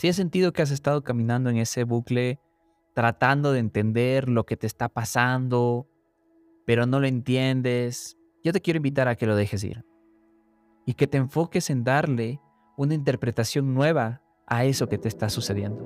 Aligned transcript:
Si 0.00 0.08
has 0.08 0.16
sentido 0.16 0.54
que 0.54 0.62
has 0.62 0.70
estado 0.70 1.04
caminando 1.04 1.50
en 1.50 1.58
ese 1.58 1.84
bucle 1.84 2.40
tratando 2.94 3.52
de 3.52 3.58
entender 3.58 4.30
lo 4.30 4.46
que 4.46 4.56
te 4.56 4.66
está 4.66 4.88
pasando, 4.88 5.90
pero 6.64 6.86
no 6.86 7.00
lo 7.00 7.06
entiendes, 7.06 8.16
yo 8.42 8.54
te 8.54 8.62
quiero 8.62 8.78
invitar 8.78 9.08
a 9.08 9.16
que 9.16 9.26
lo 9.26 9.36
dejes 9.36 9.62
ir 9.62 9.84
y 10.86 10.94
que 10.94 11.06
te 11.06 11.18
enfoques 11.18 11.68
en 11.68 11.84
darle 11.84 12.40
una 12.78 12.94
interpretación 12.94 13.74
nueva 13.74 14.22
a 14.46 14.64
eso 14.64 14.88
que 14.88 14.96
te 14.96 15.08
está 15.08 15.28
sucediendo. 15.28 15.84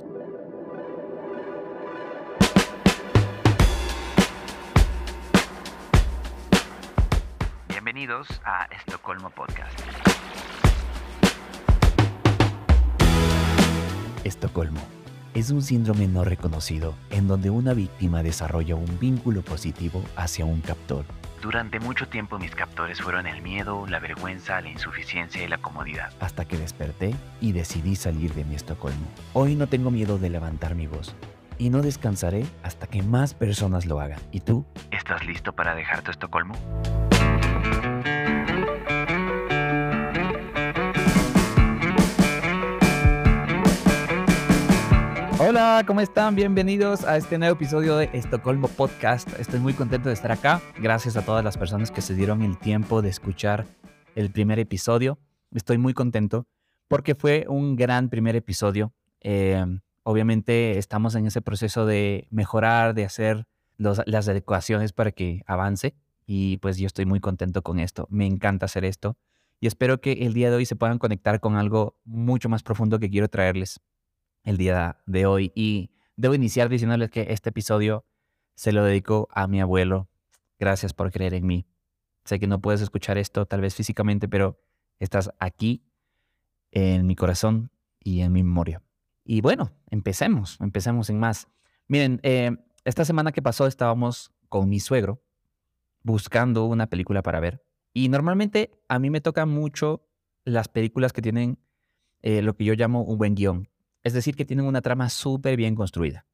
Bienvenidos 7.67 8.29
a 8.45 8.67
Estocolmo 8.67 9.31
Podcast. 9.31 10.14
Estocolmo 14.25 14.80
es 15.34 15.50
un 15.50 15.62
síndrome 15.62 16.09
no 16.09 16.24
reconocido 16.24 16.95
en 17.10 17.28
donde 17.28 17.51
una 17.51 17.74
víctima 17.74 18.23
desarrolla 18.23 18.74
un 18.74 18.98
vínculo 18.98 19.42
positivo 19.42 20.02
hacia 20.16 20.45
un 20.45 20.60
captor. 20.60 21.05
Durante 21.42 21.78
mucho 21.78 22.09
tiempo 22.09 22.38
mis 22.38 22.55
captores 22.55 23.02
fueron 23.02 23.27
el 23.27 23.42
miedo, 23.42 23.87
la 23.87 23.98
vergüenza, 23.98 24.60
la 24.62 24.70
insuficiencia 24.70 25.45
y 25.45 25.48
la 25.48 25.59
comodidad. 25.59 26.10
Hasta 26.20 26.46
que 26.46 26.56
desperté 26.56 27.15
y 27.41 27.52
decidí 27.52 27.96
salir 27.96 28.32
de 28.32 28.45
mi 28.45 28.55
Estocolmo. 28.55 29.06
Hoy 29.34 29.56
no 29.56 29.66
tengo 29.66 29.91
miedo 29.91 30.18
de 30.18 30.30
levantar 30.30 30.74
mi 30.74 30.87
voz 30.87 31.15
y 31.59 31.68
no 31.68 31.82
descansaré 31.82 32.46
hasta 32.62 32.87
que 32.87 33.02
más 33.02 33.34
personas 33.34 33.84
lo 33.84 34.01
hagan. 34.01 34.20
¿Y 34.32 34.41
tú? 34.41 34.65
¿Estás 34.91 35.27
listo 35.27 35.52
para 35.52 35.74
dejar 35.74 36.01
tu 36.02 36.12
Estocolmo? 36.12 36.54
Hola, 45.47 45.84
¿cómo 45.87 46.01
están? 46.01 46.34
Bienvenidos 46.34 47.05
a 47.05 47.19
este 47.19 47.37
nuevo 47.37 47.57
episodio 47.57 47.99
de 47.99 48.09
Estocolmo 48.15 48.66
Podcast. 48.66 49.29
Estoy 49.38 49.60
muy 49.60 49.74
contento 49.74 50.09
de 50.09 50.15
estar 50.15 50.32
acá. 50.32 50.63
Gracias 50.80 51.18
a 51.18 51.23
todas 51.23 51.45
las 51.45 51.59
personas 51.59 51.91
que 51.91 52.01
se 52.01 52.15
dieron 52.15 52.41
el 52.41 52.57
tiempo 52.57 53.02
de 53.02 53.10
escuchar 53.10 53.66
el 54.15 54.30
primer 54.30 54.59
episodio. 54.59 55.18
Estoy 55.52 55.77
muy 55.77 55.93
contento 55.93 56.46
porque 56.88 57.15
fue 57.15 57.45
un 57.46 57.77
gran 57.77 58.09
primer 58.09 58.37
episodio. 58.37 58.95
Eh, 59.21 59.63
obviamente 60.02 60.79
estamos 60.79 61.15
en 61.15 61.27
ese 61.27 61.43
proceso 61.43 61.85
de 61.85 62.27
mejorar, 62.30 62.95
de 62.95 63.05
hacer 63.05 63.46
las 63.77 64.28
adecuaciones 64.28 64.94
para 64.94 65.12
que 65.12 65.43
avance. 65.47 65.94
Y 66.25 66.56
pues 66.56 66.78
yo 66.78 66.87
estoy 66.87 67.05
muy 67.05 67.21
contento 67.21 67.61
con 67.61 67.81
esto. 67.81 68.06
Me 68.09 68.25
encanta 68.25 68.65
hacer 68.65 68.87
esto. 68.87 69.19
Y 69.61 69.66
espero 69.66 70.00
que 70.00 70.12
el 70.12 70.33
día 70.33 70.49
de 70.49 70.56
hoy 70.56 70.65
se 70.65 70.75
puedan 70.75 70.99
conectar 70.99 71.38
con 71.41 71.56
algo 71.56 71.99
mucho 72.06 72.49
más 72.49 72.62
profundo 72.62 72.99
que 72.99 73.11
quiero 73.11 73.28
traerles 73.28 73.83
el 74.44 74.56
día 74.56 75.03
de 75.06 75.26
hoy. 75.26 75.53
Y 75.54 75.91
debo 76.16 76.34
iniciar 76.34 76.69
diciéndoles 76.69 77.10
que 77.10 77.26
este 77.31 77.50
episodio 77.50 78.04
se 78.54 78.72
lo 78.72 78.84
dedico 78.84 79.28
a 79.32 79.48
mi 79.48 79.60
abuelo. 79.60 80.09
Gracias 80.59 80.92
por 80.92 81.10
creer 81.10 81.34
en 81.34 81.47
mí. 81.47 81.66
Sé 82.25 82.38
que 82.38 82.47
no 82.47 82.60
puedes 82.60 82.81
escuchar 82.81 83.19
esto 83.19 83.47
tal 83.47 83.60
vez 83.60 83.75
físicamente, 83.75 84.28
pero 84.28 84.60
estás 84.98 85.31
aquí 85.38 85.82
en 86.70 87.06
mi 87.06 87.16
corazón 87.16 87.70
y 88.00 88.20
en 88.20 88.32
mi 88.32 88.42
memoria. 88.42 88.82
Y 89.25 89.41
bueno, 89.41 89.72
empecemos, 89.91 90.59
empecemos 90.60 91.10
en 91.10 91.19
más. 91.19 91.48
Miren, 91.88 92.20
eh, 92.22 92.53
esta 92.84 93.04
semana 93.04 93.32
que 93.32 93.42
pasó 93.42 93.66
estábamos 93.66 94.32
con 94.48 94.69
mi 94.69 94.81
suegro 94.81 95.22
buscando 96.03 96.66
una 96.66 96.88
película 96.88 97.22
para 97.22 97.41
ver. 97.41 97.65
Y 97.92 98.09
normalmente 98.09 98.70
a 98.88 98.98
mí 98.98 99.10
me 99.10 99.20
tocan 99.20 99.48
mucho 99.48 100.06
las 100.44 100.69
películas 100.69 101.12
que 101.12 101.22
tienen 101.22 101.59
eh, 102.22 102.42
lo 102.42 102.56
que 102.56 102.65
yo 102.65 102.75
llamo 102.75 103.03
un 103.03 103.19
buen 103.19 103.34
guion. 103.34 103.69
Es 104.05 104.12
decir, 104.12 104.37
que 104.37 104.44
tienen 104.44 104.66
una 104.66 104.83
trama 104.83 105.09
súper 105.09 105.56
bien 105.56 105.75
construida. 105.75 106.27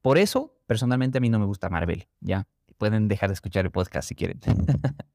Por 0.00 0.16
eso, 0.18 0.56
personalmente, 0.66 1.18
a 1.18 1.20
mí 1.20 1.28
no 1.28 1.38
me 1.38 1.46
gusta 1.46 1.68
Marvel, 1.68 2.06
¿ya? 2.20 2.46
Pueden 2.78 3.08
dejar 3.08 3.28
de 3.28 3.34
escuchar 3.34 3.64
el 3.64 3.72
podcast 3.72 4.08
si 4.08 4.14
quieren. 4.14 4.40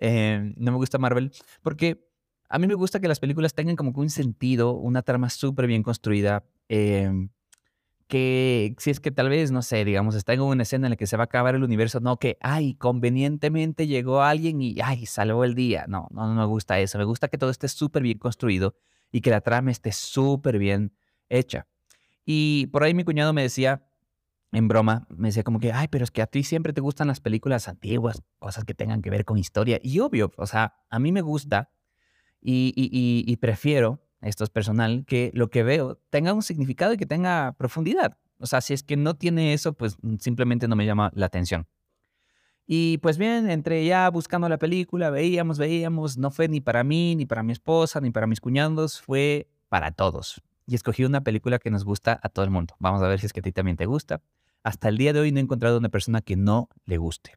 Em, 0.00 0.54
no 0.56 0.70
me 0.70 0.76
gusta 0.76 0.96
Marvel 0.96 1.32
porque 1.60 2.08
a 2.48 2.60
mí 2.60 2.68
me 2.68 2.74
gusta 2.74 3.00
que 3.00 3.08
las 3.08 3.18
películas 3.18 3.52
tengan 3.52 3.74
como 3.74 3.90
un 3.96 4.10
sentido, 4.10 4.74
una 4.74 5.02
trama 5.02 5.28
súper 5.28 5.66
bien 5.66 5.82
construida. 5.82 6.44
Em, 6.68 7.30
que 8.06 8.74
si 8.78 8.90
es 8.90 9.00
que 9.00 9.10
tal 9.10 9.28
vez, 9.28 9.50
no 9.50 9.60
sé, 9.62 9.84
digamos, 9.84 10.14
está 10.14 10.32
en 10.32 10.40
una 10.40 10.62
escena 10.62 10.86
en 10.86 10.90
la 10.92 10.96
que 10.96 11.06
se 11.06 11.16
va 11.16 11.24
a 11.24 11.26
acabar 11.26 11.54
el 11.54 11.62
universo, 11.64 12.00
no 12.00 12.18
que, 12.18 12.38
ay, 12.40 12.74
convenientemente 12.74 13.86
llegó 13.86 14.22
alguien 14.22 14.62
y, 14.62 14.76
ay, 14.82 15.04
salvó 15.04 15.44
el 15.44 15.54
día. 15.54 15.84
No, 15.88 16.08
no, 16.10 16.26
no 16.26 16.34
me 16.34 16.46
gusta 16.46 16.80
eso. 16.80 16.96
Me 16.96 17.04
gusta 17.04 17.28
que 17.28 17.36
todo 17.36 17.50
esté 17.50 17.68
súper 17.68 18.02
bien 18.02 18.18
construido 18.18 18.76
y 19.12 19.20
que 19.20 19.30
la 19.30 19.40
trama 19.42 19.70
esté 19.70 19.92
súper 19.92 20.58
bien 20.58 20.92
hecha. 21.28 21.66
Y 22.24 22.66
por 22.66 22.82
ahí 22.82 22.92
mi 22.94 23.04
cuñado 23.04 23.32
me 23.32 23.42
decía, 23.42 23.88
en 24.52 24.68
broma, 24.68 25.06
me 25.08 25.28
decía 25.28 25.42
como 25.42 25.60
que, 25.60 25.72
ay, 25.72 25.88
pero 25.88 26.04
es 26.04 26.10
que 26.10 26.22
a 26.22 26.26
ti 26.26 26.42
siempre 26.42 26.72
te 26.72 26.80
gustan 26.80 27.08
las 27.08 27.20
películas 27.20 27.68
antiguas, 27.68 28.22
cosas 28.38 28.64
que 28.64 28.74
tengan 28.74 29.02
que 29.02 29.10
ver 29.10 29.24
con 29.24 29.38
historia. 29.38 29.78
Y 29.82 30.00
obvio, 30.00 30.32
o 30.36 30.46
sea, 30.46 30.74
a 30.88 30.98
mí 30.98 31.12
me 31.12 31.20
gusta 31.20 31.70
y, 32.40 32.72
y, 32.74 33.36
prefiero, 33.36 34.00
esto 34.20 34.44
es 34.44 34.50
personal, 34.50 35.04
que 35.06 35.30
lo 35.34 35.50
que 35.50 35.62
veo 35.62 36.00
tenga 36.10 36.32
un 36.32 36.42
significado 36.42 36.94
y 36.94 36.96
que 36.96 37.06
tenga 37.06 37.54
profundidad. 37.58 38.16
O 38.38 38.46
sea, 38.46 38.60
si 38.60 38.74
es 38.74 38.82
que 38.82 38.96
no 38.96 39.14
tiene 39.14 39.52
eso, 39.52 39.72
pues 39.72 39.96
mm, 40.02 40.16
simplemente 40.18 40.68
no 40.68 40.76
me 40.76 40.86
llama 40.86 41.10
la 41.14 41.26
atención. 41.26 41.66
Y 42.66 42.98
pues 42.98 43.18
bien, 43.18 43.50
entre 43.50 43.84
ya 43.84 44.08
buscando 44.10 44.48
la 44.48 44.58
película, 44.58 45.10
veíamos, 45.10 45.58
veíamos, 45.58 46.18
no 46.18 46.30
fue 46.30 46.48
ni 46.48 46.60
para 46.60 46.84
mí, 46.84 47.16
ni 47.16 47.26
para 47.26 47.42
mi 47.42 47.52
esposa, 47.52 48.00
ni 48.00 48.10
para 48.10 48.26
mis 48.26 48.40
cuñados, 48.40 49.00
fue 49.00 49.48
para 49.68 49.90
todos 49.90 50.42
y 50.68 50.74
escogí 50.74 51.04
una 51.04 51.22
película 51.22 51.58
que 51.58 51.70
nos 51.70 51.82
gusta 51.82 52.20
a 52.22 52.28
todo 52.28 52.44
el 52.44 52.50
mundo. 52.50 52.74
Vamos 52.78 53.02
a 53.02 53.08
ver 53.08 53.18
si 53.18 53.26
es 53.26 53.32
que 53.32 53.40
a 53.40 53.42
ti 53.42 53.52
también 53.52 53.78
te 53.78 53.86
gusta. 53.86 54.20
Hasta 54.62 54.90
el 54.90 54.98
día 54.98 55.14
de 55.14 55.20
hoy 55.20 55.32
no 55.32 55.38
he 55.38 55.42
encontrado 55.42 55.78
una 55.78 55.88
persona 55.88 56.20
que 56.20 56.36
no 56.36 56.68
le 56.84 56.98
guste. 56.98 57.36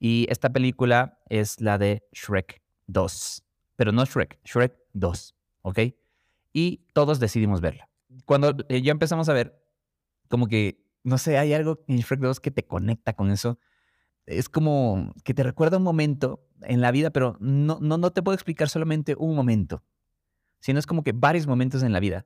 Y 0.00 0.26
esta 0.30 0.50
película 0.50 1.18
es 1.28 1.60
la 1.60 1.76
de 1.76 2.08
Shrek 2.12 2.62
2. 2.86 3.44
Pero 3.76 3.92
no 3.92 4.06
Shrek, 4.06 4.40
Shrek 4.46 4.78
2, 4.94 5.34
¿ok? 5.60 5.78
Y 6.54 6.86
todos 6.94 7.20
decidimos 7.20 7.60
verla. 7.60 7.90
Cuando 8.24 8.56
eh, 8.70 8.80
ya 8.80 8.92
empezamos 8.92 9.28
a 9.28 9.34
ver, 9.34 9.62
como 10.28 10.46
que, 10.46 10.82
no 11.02 11.18
sé, 11.18 11.36
hay 11.36 11.52
algo 11.52 11.84
en 11.86 11.98
Shrek 11.98 12.20
2 12.20 12.40
que 12.40 12.50
te 12.50 12.66
conecta 12.66 13.12
con 13.12 13.30
eso. 13.30 13.58
Es 14.24 14.48
como 14.48 15.12
que 15.22 15.34
te 15.34 15.42
recuerda 15.42 15.76
un 15.76 15.82
momento 15.82 16.48
en 16.62 16.80
la 16.80 16.92
vida, 16.92 17.10
pero 17.10 17.36
no, 17.40 17.78
no, 17.82 17.98
no 17.98 18.10
te 18.10 18.22
puedo 18.22 18.34
explicar 18.34 18.70
solamente 18.70 19.16
un 19.18 19.36
momento, 19.36 19.84
sino 20.60 20.78
es 20.78 20.86
como 20.86 21.02
que 21.02 21.12
varios 21.12 21.46
momentos 21.46 21.82
en 21.82 21.92
la 21.92 22.00
vida 22.00 22.24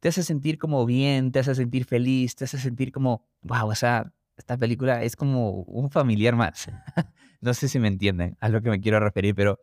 te 0.00 0.08
hace 0.08 0.22
sentir 0.22 0.58
como 0.58 0.86
bien, 0.86 1.30
te 1.30 1.38
hace 1.38 1.54
sentir 1.54 1.84
feliz, 1.84 2.34
te 2.34 2.44
hace 2.44 2.58
sentir 2.58 2.90
como, 2.90 3.26
wow, 3.42 3.68
o 3.68 3.74
sea, 3.74 4.12
esta 4.36 4.56
película 4.56 5.04
es 5.04 5.14
como 5.14 5.50
un 5.50 5.90
familiar 5.90 6.34
más. 6.34 6.70
no 7.40 7.54
sé 7.54 7.68
si 7.68 7.78
me 7.78 7.88
entienden 7.88 8.36
a 8.40 8.48
lo 8.48 8.62
que 8.62 8.70
me 8.70 8.80
quiero 8.80 8.98
referir, 8.98 9.34
pero 9.34 9.60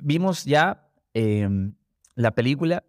vimos 0.00 0.44
ya 0.44 0.88
em, 1.12 1.74
la 2.14 2.32
película 2.34 2.84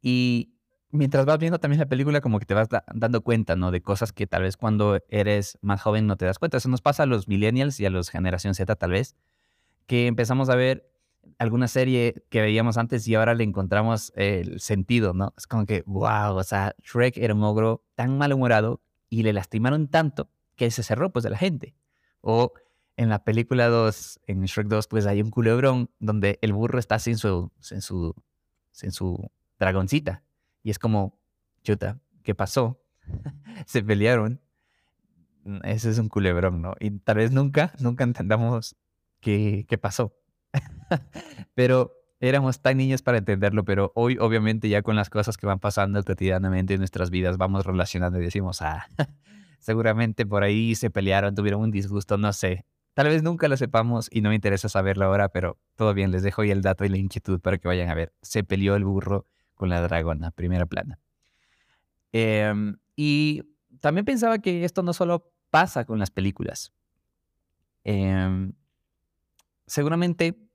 y 0.00 0.54
mientras 0.90 1.26
vas 1.26 1.38
viendo 1.38 1.58
también 1.58 1.80
la 1.80 1.86
película 1.86 2.22
como 2.22 2.38
que 2.38 2.46
te 2.46 2.54
vas 2.54 2.68
dando 2.94 3.20
cuenta, 3.20 3.54
¿no? 3.54 3.70
De 3.70 3.82
cosas 3.82 4.12
que 4.12 4.26
tal 4.26 4.42
vez 4.42 4.56
cuando 4.56 5.02
eres 5.10 5.58
más 5.60 5.82
joven 5.82 6.06
no 6.06 6.16
te 6.16 6.24
das 6.24 6.38
cuenta. 6.38 6.56
Eso 6.56 6.70
nos 6.70 6.80
pasa 6.80 7.02
a 7.02 7.06
los 7.06 7.28
millennials 7.28 7.78
y 7.80 7.86
a 7.86 7.90
los 7.90 8.08
generación 8.08 8.54
Z 8.54 8.74
tal 8.76 8.90
vez, 8.92 9.14
que 9.86 10.06
empezamos 10.06 10.48
a 10.48 10.54
ver 10.54 10.90
alguna 11.38 11.68
serie 11.68 12.24
que 12.30 12.40
veíamos 12.40 12.78
antes 12.78 13.06
y 13.08 13.14
ahora 13.14 13.34
le 13.34 13.44
encontramos 13.44 14.12
el 14.16 14.60
sentido, 14.60 15.12
¿no? 15.12 15.34
Es 15.36 15.46
como 15.46 15.66
que, 15.66 15.82
wow, 15.86 16.36
o 16.36 16.44
sea, 16.44 16.74
Shrek 16.82 17.16
era 17.16 17.34
un 17.34 17.42
ogro 17.42 17.84
tan 17.94 18.16
malhumorado 18.18 18.80
y 19.08 19.22
le 19.22 19.32
lastimaron 19.32 19.88
tanto 19.88 20.28
que 20.56 20.70
se 20.70 20.82
cerró 20.82 21.12
pues 21.12 21.22
de 21.22 21.30
la 21.30 21.38
gente. 21.38 21.74
O 22.20 22.52
en 22.96 23.08
la 23.08 23.22
película 23.24 23.68
2, 23.68 24.20
en 24.26 24.44
Shrek 24.44 24.68
2, 24.68 24.86
pues 24.88 25.06
hay 25.06 25.20
un 25.20 25.30
culebrón 25.30 25.90
donde 25.98 26.38
el 26.42 26.52
burro 26.52 26.78
está 26.78 26.98
sin 26.98 27.18
su, 27.18 27.52
sin 27.60 27.82
su, 27.82 28.14
sin 28.70 28.90
su 28.90 29.30
dragoncita. 29.58 30.22
Y 30.62 30.70
es 30.70 30.78
como, 30.78 31.18
chuta, 31.62 32.00
¿qué 32.22 32.34
pasó? 32.34 32.80
se 33.66 33.82
pelearon. 33.82 34.40
Ese 35.62 35.90
es 35.90 35.98
un 35.98 36.08
culebrón, 36.08 36.62
¿no? 36.62 36.74
Y 36.80 36.90
tal 36.90 37.18
vez 37.18 37.30
nunca, 37.30 37.72
nunca 37.78 38.02
entendamos 38.02 38.74
qué, 39.20 39.64
qué 39.68 39.78
pasó. 39.78 40.12
pero 41.54 41.92
éramos 42.20 42.60
tan 42.60 42.76
niños 42.76 43.02
para 43.02 43.18
entenderlo, 43.18 43.64
pero 43.64 43.92
hoy 43.94 44.18
obviamente 44.18 44.68
ya 44.68 44.82
con 44.82 44.96
las 44.96 45.10
cosas 45.10 45.36
que 45.36 45.46
van 45.46 45.58
pasando 45.58 46.02
cotidianamente 46.02 46.74
en 46.74 46.80
nuestras 46.80 47.10
vidas 47.10 47.36
vamos 47.36 47.66
relacionando 47.66 48.18
y 48.20 48.24
decimos, 48.24 48.62
ah, 48.62 48.86
seguramente 49.58 50.26
por 50.26 50.42
ahí 50.42 50.74
se 50.74 50.90
pelearon, 50.90 51.34
tuvieron 51.34 51.60
un 51.60 51.70
disgusto, 51.70 52.16
no 52.16 52.32
sé. 52.32 52.64
Tal 52.94 53.08
vez 53.08 53.22
nunca 53.22 53.46
lo 53.48 53.58
sepamos 53.58 54.08
y 54.10 54.22
no 54.22 54.30
me 54.30 54.34
interesa 54.34 54.70
saberlo 54.70 55.04
ahora, 55.04 55.28
pero 55.28 55.58
todo 55.74 55.92
bien, 55.92 56.10
les 56.12 56.22
dejo 56.22 56.40
ahí 56.40 56.50
el 56.50 56.62
dato 56.62 56.84
y 56.86 56.88
la 56.88 56.96
inquietud 56.96 57.40
para 57.40 57.58
que 57.58 57.68
vayan 57.68 57.90
a 57.90 57.94
ver. 57.94 58.14
Se 58.22 58.42
peleó 58.42 58.74
el 58.74 58.84
burro 58.84 59.26
con 59.54 59.68
la 59.68 59.82
dragona, 59.82 60.30
primera 60.30 60.64
plana. 60.64 60.98
Em, 62.12 62.78
y 62.94 63.42
también 63.80 64.06
pensaba 64.06 64.38
que 64.38 64.64
esto 64.64 64.82
no 64.82 64.94
solo 64.94 65.30
pasa 65.50 65.84
con 65.84 65.98
las 65.98 66.10
películas. 66.10 66.72
Em, 67.84 68.54
seguramente 69.66 70.45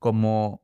como 0.00 0.62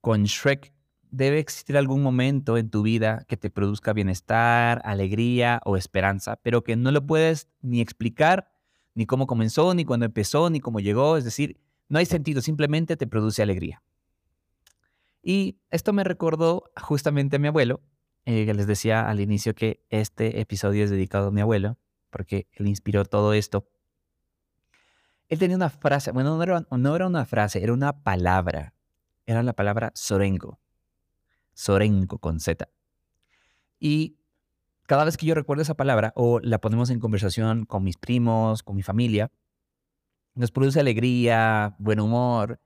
con 0.00 0.22
Shrek 0.24 0.72
debe 1.10 1.38
existir 1.38 1.76
algún 1.76 2.02
momento 2.02 2.58
en 2.58 2.70
tu 2.70 2.82
vida 2.82 3.24
que 3.26 3.36
te 3.36 3.50
produzca 3.50 3.92
bienestar, 3.92 4.82
alegría 4.84 5.60
o 5.64 5.76
esperanza, 5.76 6.36
pero 6.42 6.62
que 6.62 6.76
no 6.76 6.92
lo 6.92 7.06
puedes 7.06 7.48
ni 7.62 7.80
explicar, 7.80 8.52
ni 8.94 9.06
cómo 9.06 9.26
comenzó, 9.26 9.74
ni 9.74 9.84
cuándo 9.84 10.06
empezó, 10.06 10.50
ni 10.50 10.60
cómo 10.60 10.80
llegó. 10.80 11.16
Es 11.16 11.24
decir, 11.24 11.60
no 11.88 11.98
hay 11.98 12.06
sentido, 12.06 12.40
simplemente 12.40 12.96
te 12.96 13.06
produce 13.06 13.42
alegría. 13.42 13.82
Y 15.22 15.58
esto 15.70 15.92
me 15.92 16.04
recordó 16.04 16.70
justamente 16.76 17.36
a 17.36 17.38
mi 17.38 17.48
abuelo, 17.48 17.80
eh, 18.26 18.44
que 18.44 18.54
les 18.54 18.66
decía 18.66 19.08
al 19.08 19.20
inicio 19.20 19.54
que 19.54 19.84
este 19.88 20.40
episodio 20.40 20.84
es 20.84 20.90
dedicado 20.90 21.28
a 21.28 21.30
mi 21.30 21.40
abuelo, 21.40 21.78
porque 22.10 22.48
él 22.52 22.66
inspiró 22.66 23.04
todo 23.04 23.32
esto. 23.32 23.66
Él 25.28 25.38
tenía 25.38 25.56
una 25.56 25.70
frase, 25.70 26.10
bueno, 26.10 26.36
no 26.36 26.96
era 26.96 27.06
una 27.06 27.24
frase, 27.24 27.62
era 27.62 27.72
una 27.72 28.02
palabra. 28.02 28.73
Era 29.26 29.42
la 29.42 29.52
palabra 29.52 29.92
sorengo. 29.94 30.60
Sorengo 31.54 32.18
con 32.18 32.40
Z. 32.40 32.68
Y 33.78 34.16
cada 34.86 35.04
vez 35.04 35.16
que 35.16 35.26
yo 35.26 35.34
recuerdo 35.34 35.62
esa 35.62 35.74
palabra 35.74 36.12
o 36.16 36.40
la 36.40 36.60
ponemos 36.60 36.90
en 36.90 37.00
conversación 37.00 37.64
con 37.64 37.84
mis 37.84 37.96
primos, 37.96 38.62
con 38.62 38.76
mi 38.76 38.82
familia, 38.82 39.30
nos 40.34 40.50
produce 40.50 40.80
alegría, 40.80 41.74
buen 41.78 42.00
humor. 42.00 42.60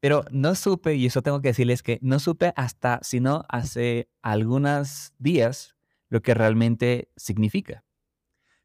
Pero 0.00 0.24
no 0.30 0.54
supe, 0.54 0.94
y 0.94 1.06
eso 1.06 1.22
tengo 1.22 1.40
que 1.40 1.48
decirles 1.48 1.82
que 1.82 1.98
no 2.02 2.18
supe 2.18 2.52
hasta, 2.56 3.00
sino 3.02 3.44
hace 3.48 4.08
algunos 4.20 5.14
días, 5.18 5.76
lo 6.08 6.22
que 6.22 6.34
realmente 6.34 7.08
significa. 7.16 7.84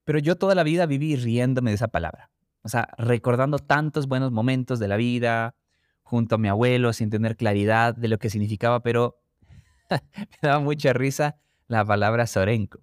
Pero 0.03 0.19
yo 0.19 0.35
toda 0.35 0.55
la 0.55 0.63
vida 0.63 0.85
viví 0.85 1.15
riéndome 1.15 1.71
de 1.71 1.75
esa 1.75 1.87
palabra. 1.89 2.31
O 2.63 2.69
sea, 2.69 2.89
recordando 2.97 3.59
tantos 3.59 4.07
buenos 4.07 4.31
momentos 4.31 4.79
de 4.79 4.87
la 4.87 4.97
vida 4.97 5.55
junto 6.07 6.35
a 6.35 6.37
mi 6.37 6.47
abuelo 6.47 6.93
sin 6.93 7.09
tener 7.09 7.35
claridad 7.35 7.93
de 7.93 8.07
lo 8.07 8.17
que 8.17 8.29
significaba, 8.29 8.81
pero 8.81 9.19
me 9.89 9.99
daba 10.41 10.59
mucha 10.59 10.93
risa 10.93 11.35
la 11.67 11.83
palabra 11.83 12.25
Sorenco. 12.27 12.79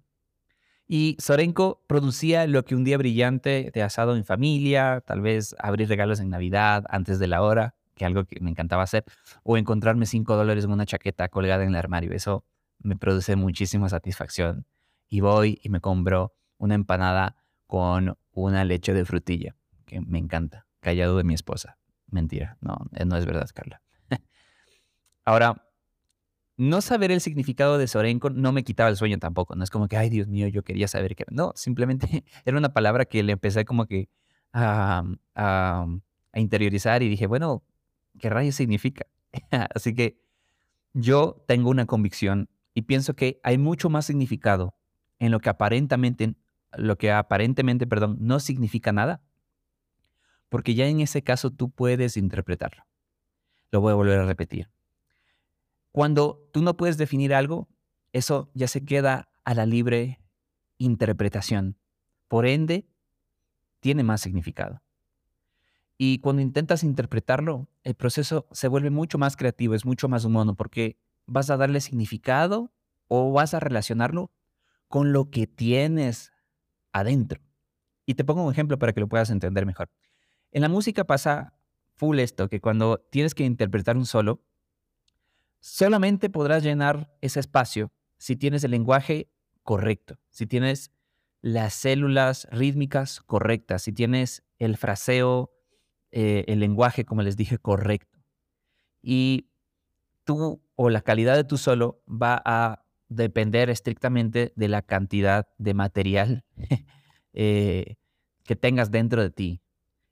Y 0.87 1.17
Sorenco 1.19 1.81
producía 1.87 2.45
lo 2.45 2.63
que 2.65 2.75
un 2.75 2.83
día 2.83 2.99
brillante 2.99 3.71
de 3.73 3.81
asado 3.81 4.15
en 4.15 4.25
familia, 4.25 5.01
tal 5.07 5.21
vez 5.21 5.55
abrir 5.57 5.89
regalos 5.89 6.19
en 6.19 6.29
Navidad 6.29 6.85
antes 6.87 7.17
de 7.17 7.25
la 7.25 7.41
hora, 7.41 7.73
que 7.95 8.05
algo 8.05 8.25
que 8.25 8.39
me 8.41 8.51
encantaba 8.51 8.83
hacer, 8.83 9.03
o 9.41 9.57
encontrarme 9.57 10.05
cinco 10.05 10.35
dólares 10.35 10.65
en 10.65 10.71
una 10.71 10.85
chaqueta 10.85 11.27
colgada 11.27 11.63
en 11.63 11.69
el 11.69 11.75
armario. 11.75 12.11
Eso 12.11 12.45
me 12.77 12.95
produce 12.95 13.35
muchísima 13.35 13.89
satisfacción. 13.89 14.67
Y 15.07 15.21
voy 15.21 15.59
y 15.63 15.69
me 15.69 15.79
compro 15.79 16.35
una 16.59 16.75
empanada 16.75 17.37
con 17.65 18.19
una 18.33 18.63
leche 18.65 18.93
de 18.93 19.03
frutilla 19.03 19.55
que 19.87 19.99
me 19.99 20.19
encanta, 20.19 20.67
callado 20.79 21.17
de 21.17 21.23
mi 21.23 21.33
esposa. 21.33 21.79
Mentira, 22.15 22.57
no, 22.61 22.77
eh, 22.93 23.03
no 23.03 23.17
es 23.17 23.25
verdad, 23.25 23.49
Carla. 23.53 23.81
Ahora, 25.25 25.67
no 26.55 26.79
saber 26.79 27.11
el 27.11 27.19
significado 27.19 27.77
de 27.77 27.87
Sorenco 27.87 28.29
no 28.29 28.53
me 28.53 28.63
quitaba 28.63 28.89
el 28.89 28.95
sueño 28.95 29.19
tampoco. 29.19 29.53
No 29.57 29.65
es 29.65 29.69
como 29.69 29.89
que, 29.89 29.97
ay, 29.97 30.09
Dios 30.09 30.29
mío, 30.29 30.47
yo 30.47 30.63
quería 30.63 30.87
saber 30.87 31.17
qué. 31.17 31.25
No, 31.29 31.51
simplemente 31.55 32.23
era 32.45 32.57
una 32.57 32.69
palabra 32.69 33.03
que 33.03 33.21
le 33.21 33.33
empecé 33.33 33.65
como 33.65 33.85
que 33.85 34.07
a 34.53 35.03
interiorizar 36.35 37.03
y 37.03 37.09
dije, 37.09 37.27
bueno, 37.27 37.63
¿qué 38.17 38.29
rayos 38.29 38.55
significa? 38.55 39.05
Así 39.75 39.93
que 39.93 40.17
yo 40.93 41.43
tengo 41.49 41.69
una 41.69 41.85
convicción 41.85 42.47
y 42.73 42.83
pienso 42.83 43.13
que 43.13 43.41
hay 43.43 43.57
mucho 43.57 43.89
más 43.89 44.05
significado 44.05 44.73
en 45.19 45.31
lo 45.31 45.41
que 45.41 45.49
aparentemente, 45.49 46.35
lo 46.77 46.97
que 46.97 47.11
aparentemente, 47.11 47.85
perdón, 47.85 48.15
no 48.21 48.39
significa 48.39 48.93
nada 48.93 49.21
porque 50.49 50.75
ya 50.75 50.87
en 50.87 50.99
ese 50.99 51.23
caso 51.23 51.51
tú 51.51 51.69
puedes 51.69 52.17
interpretarlo. 52.17 52.85
Lo 53.71 53.81
voy 53.81 53.91
a 53.91 53.95
volver 53.95 54.19
a 54.19 54.25
repetir. 54.25 54.69
Cuando 55.91 56.47
tú 56.51 56.61
no 56.61 56.77
puedes 56.77 56.97
definir 56.97 57.33
algo, 57.33 57.69
eso 58.11 58.49
ya 58.53 58.67
se 58.67 58.85
queda 58.85 59.29
a 59.43 59.53
la 59.53 59.65
libre 59.65 60.19
interpretación. 60.77 61.77
Por 62.27 62.45
ende, 62.45 62.87
tiene 63.79 64.03
más 64.03 64.21
significado. 64.21 64.81
Y 65.97 66.19
cuando 66.19 66.41
intentas 66.41 66.83
interpretarlo, 66.83 67.67
el 67.83 67.95
proceso 67.95 68.47
se 68.51 68.67
vuelve 68.67 68.89
mucho 68.89 69.17
más 69.17 69.37
creativo, 69.37 69.75
es 69.75 69.85
mucho 69.85 70.09
más 70.09 70.25
humano, 70.25 70.55
porque 70.55 70.97
vas 71.25 71.49
a 71.49 71.57
darle 71.57 71.79
significado 71.79 72.71
o 73.07 73.31
vas 73.31 73.53
a 73.53 73.59
relacionarlo 73.59 74.31
con 74.87 75.13
lo 75.13 75.29
que 75.29 75.47
tienes 75.47 76.31
adentro. 76.91 77.41
Y 78.05 78.15
te 78.15 78.23
pongo 78.23 78.43
un 78.43 78.51
ejemplo 78.51 78.77
para 78.77 78.93
que 78.93 78.99
lo 78.99 79.07
puedas 79.07 79.29
entender 79.29 79.65
mejor. 79.65 79.89
En 80.55 80.61
la 80.61 80.69
música 80.69 81.03
pasa 81.03 81.53
full 81.95 82.17
esto, 82.19 82.47
que 82.47 82.61
cuando 82.61 82.99
tienes 83.11 83.35
que 83.35 83.43
interpretar 83.43 83.97
un 83.97 84.05
solo, 84.05 84.41
solamente 85.59 86.29
podrás 86.29 86.63
llenar 86.63 87.13
ese 87.19 87.41
espacio 87.41 87.91
si 88.17 88.37
tienes 88.37 88.63
el 88.63 88.71
lenguaje 88.71 89.29
correcto, 89.63 90.17
si 90.29 90.47
tienes 90.47 90.93
las 91.41 91.73
células 91.73 92.47
rítmicas 92.51 93.19
correctas, 93.19 93.81
si 93.81 93.91
tienes 93.91 94.45
el 94.57 94.77
fraseo, 94.77 95.51
eh, 96.11 96.45
el 96.47 96.61
lenguaje, 96.61 97.03
como 97.03 97.21
les 97.21 97.35
dije, 97.35 97.57
correcto. 97.57 98.17
Y 99.01 99.49
tú 100.23 100.61
o 100.75 100.89
la 100.89 101.01
calidad 101.01 101.35
de 101.35 101.43
tu 101.43 101.57
solo 101.57 102.01
va 102.07 102.41
a 102.45 102.85
depender 103.09 103.69
estrictamente 103.69 104.53
de 104.55 104.69
la 104.69 104.81
cantidad 104.81 105.49
de 105.57 105.73
material 105.73 106.45
eh, 107.33 107.95
que 108.45 108.55
tengas 108.55 108.89
dentro 108.89 109.21
de 109.21 109.31
ti. 109.31 109.61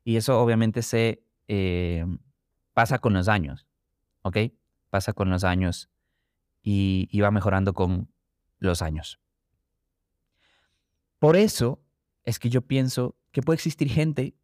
Y 0.04 0.18
eso 0.18 0.40
obviamente 0.40 0.82
se 0.82 1.24
eh, 1.48 2.06
pasa 2.74 3.00
con 3.00 3.14
los 3.14 3.28
años, 3.28 3.68
¿ok? 4.22 4.38
Pasa 4.90 5.14
con 5.14 5.30
los 5.30 5.44
años 5.44 5.90
y, 6.62 7.08
y 7.12 7.22
va 7.22 7.32
mejorando 7.32 7.74
con 7.74 8.10
los 8.60 8.82
años. 8.82 9.20
Por 11.20 11.36
eso 11.36 11.82
es 12.24 12.40
que 12.40 12.50
yo 12.50 12.62
pienso 12.62 13.16
que 13.32 13.42
puede 13.42 13.56
existir 13.56 13.90
gente 13.90 14.36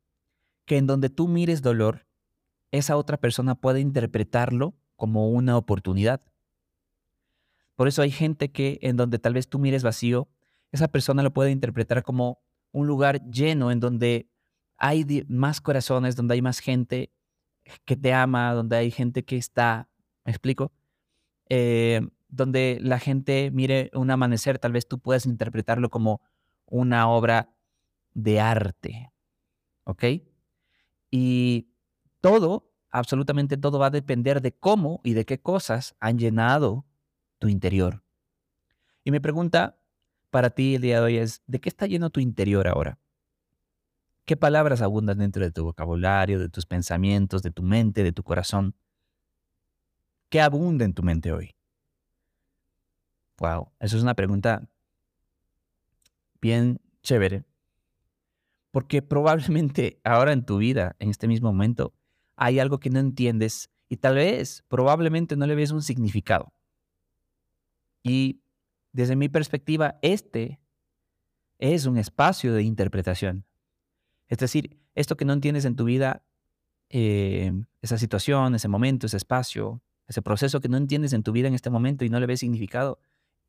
que 0.66 0.78
en 0.78 0.88
donde 0.88 1.10
tú 1.10 1.28
mires 1.28 1.62
dolor, 1.62 2.06
esa 2.72 2.96
otra 2.96 3.18
persona 3.18 3.56
puede 3.56 3.80
interpretarlo 3.80 4.76
como 4.96 5.30
una 5.30 5.58
oportunidad. 5.58 6.22
Por 7.76 7.88
eso 7.88 8.02
hay 8.02 8.12
gente 8.12 8.52
que 8.52 8.78
en 8.82 8.98
donde 8.98 9.20
tal 9.20 9.34
vez 9.34 9.48
tú 9.48 9.58
mires 9.58 9.84
vacío, 9.84 10.28
esa 10.72 10.88
persona 10.90 11.24
lo 11.24 11.34
puede 11.34 11.52
interpretar 11.52 12.04
como 12.04 12.42
un 12.72 12.88
lugar 12.88 13.24
lleno 13.30 13.72
en 13.72 13.80
donde 13.80 14.30
hay 14.80 15.26
más 15.28 15.62
corazones, 15.62 16.16
donde 16.16 16.36
hay 16.36 16.42
más 16.42 16.60
gente 16.60 17.12
que 17.86 17.96
te 17.96 18.14
ama, 18.14 18.54
donde 18.54 18.78
hay 18.78 18.92
gente 18.92 19.24
que 19.26 19.38
está, 19.38 19.90
¿me 20.26 20.32
explico? 20.32 20.72
Eh, 21.50 22.02
donde 22.30 22.80
la 22.82 23.00
gente 23.00 23.52
mire 23.52 23.92
un 23.94 24.10
amanecer, 24.10 24.58
tal 24.60 24.72
vez 24.72 24.88
tú 24.88 25.00
puedas 25.00 25.26
interpretarlo 25.26 25.90
como 25.90 26.22
una 26.66 27.10
obra 27.10 27.54
de 28.14 28.40
arte, 28.40 29.12
¿ok? 29.84 30.04
Y 31.12 31.70
todo, 32.22 32.72
absolutamente 32.90 33.58
todo 33.58 33.80
va 33.80 33.88
a 33.88 33.92
depender 33.92 34.42
de 34.42 34.54
cómo 34.54 35.02
y 35.04 35.14
de 35.14 35.26
qué 35.26 35.40
cosas 35.40 35.96
han 36.00 36.18
llenado 36.18 36.86
tu 37.40 37.48
interior. 37.48 38.04
Y 39.04 39.12
mi 39.12 39.20
pregunta 39.20 39.80
para 40.30 40.52
ti 40.52 40.76
el 40.76 40.82
día 40.84 41.00
de 41.00 41.06
hoy 41.06 41.18
es, 41.18 41.42
¿de 41.48 41.60
qué 41.60 41.70
está 41.70 41.88
lleno 41.88 42.12
tu 42.12 42.20
interior 42.20 42.68
ahora? 42.68 43.00
¿Qué 44.30 44.38
palabras 44.38 44.84
abundan 44.84 45.18
dentro 45.18 45.44
de 45.44 45.50
tu 45.50 45.64
vocabulario, 45.64 46.38
de 46.38 46.50
tus 46.50 46.68
pensamientos, 46.68 47.42
de 47.42 47.50
tu 47.50 47.64
mente, 47.64 48.04
de 48.04 48.12
tu 48.12 48.22
corazón? 48.22 48.76
¿Qué 50.30 50.40
abunda 50.40 50.86
en 50.86 50.94
tu 50.94 51.02
mente 51.02 51.32
hoy? 51.32 51.56
Wow, 53.40 53.72
eso 53.80 53.98
es 53.98 54.04
una 54.04 54.14
pregunta 54.14 54.70
bien 56.40 56.80
chévere. 57.02 57.44
Porque 58.70 59.02
probablemente 59.02 60.00
ahora 60.04 60.32
en 60.32 60.46
tu 60.46 60.60
vida, 60.60 60.96
en 61.00 61.10
este 61.10 61.28
mismo 61.28 61.52
momento, 61.52 61.96
hay 62.36 62.60
algo 62.60 62.80
que 62.80 62.92
no 62.92 63.00
entiendes 63.00 63.72
y 63.88 63.98
tal 63.98 64.14
vez, 64.14 64.64
probablemente 64.68 65.38
no 65.38 65.48
le 65.48 65.56
ves 65.56 65.72
un 65.72 65.82
significado. 65.82 66.54
Y 68.04 68.44
desde 68.92 69.16
mi 69.16 69.28
perspectiva, 69.28 69.98
este 70.04 70.60
es 71.58 71.88
un 71.88 71.98
espacio 71.98 72.54
de 72.54 72.62
interpretación. 72.62 73.49
Es 74.30 74.38
decir, 74.38 74.80
esto 74.96 75.18
que 75.18 75.26
no 75.26 75.34
entiendes 75.34 75.66
en 75.66 75.76
tu 75.76 75.84
vida, 75.84 76.24
eh, 76.90 77.52
esa 77.82 77.98
situación, 77.98 78.56
ese 78.56 78.68
momento, 78.68 79.08
ese 79.08 79.18
espacio, 79.18 79.82
ese 80.08 80.22
proceso 80.22 80.62
que 80.62 80.70
no 80.70 80.78
entiendes 80.78 81.14
en 81.14 81.24
tu 81.24 81.32
vida 81.32 81.48
en 81.48 81.56
este 81.56 81.70
momento 81.70 82.06
y 82.06 82.10
no 82.10 82.20
le 82.20 82.28
ves 82.28 82.40
significado, 82.40 83.00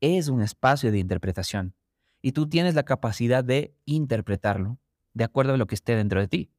es 0.01 0.27
un 0.27 0.41
espacio 0.41 0.91
de 0.91 0.99
interpretación. 0.99 1.75
Y 2.21 2.33
tú 2.33 2.49
tienes 2.49 2.75
la 2.75 2.83
capacidad 2.83 3.43
de 3.43 3.75
interpretarlo 3.85 4.77
de 5.13 5.23
acuerdo 5.23 5.53
a 5.53 5.57
lo 5.57 5.67
que 5.67 5.75
esté 5.75 5.95
dentro 5.95 6.19
de 6.19 6.27
ti. 6.27 6.51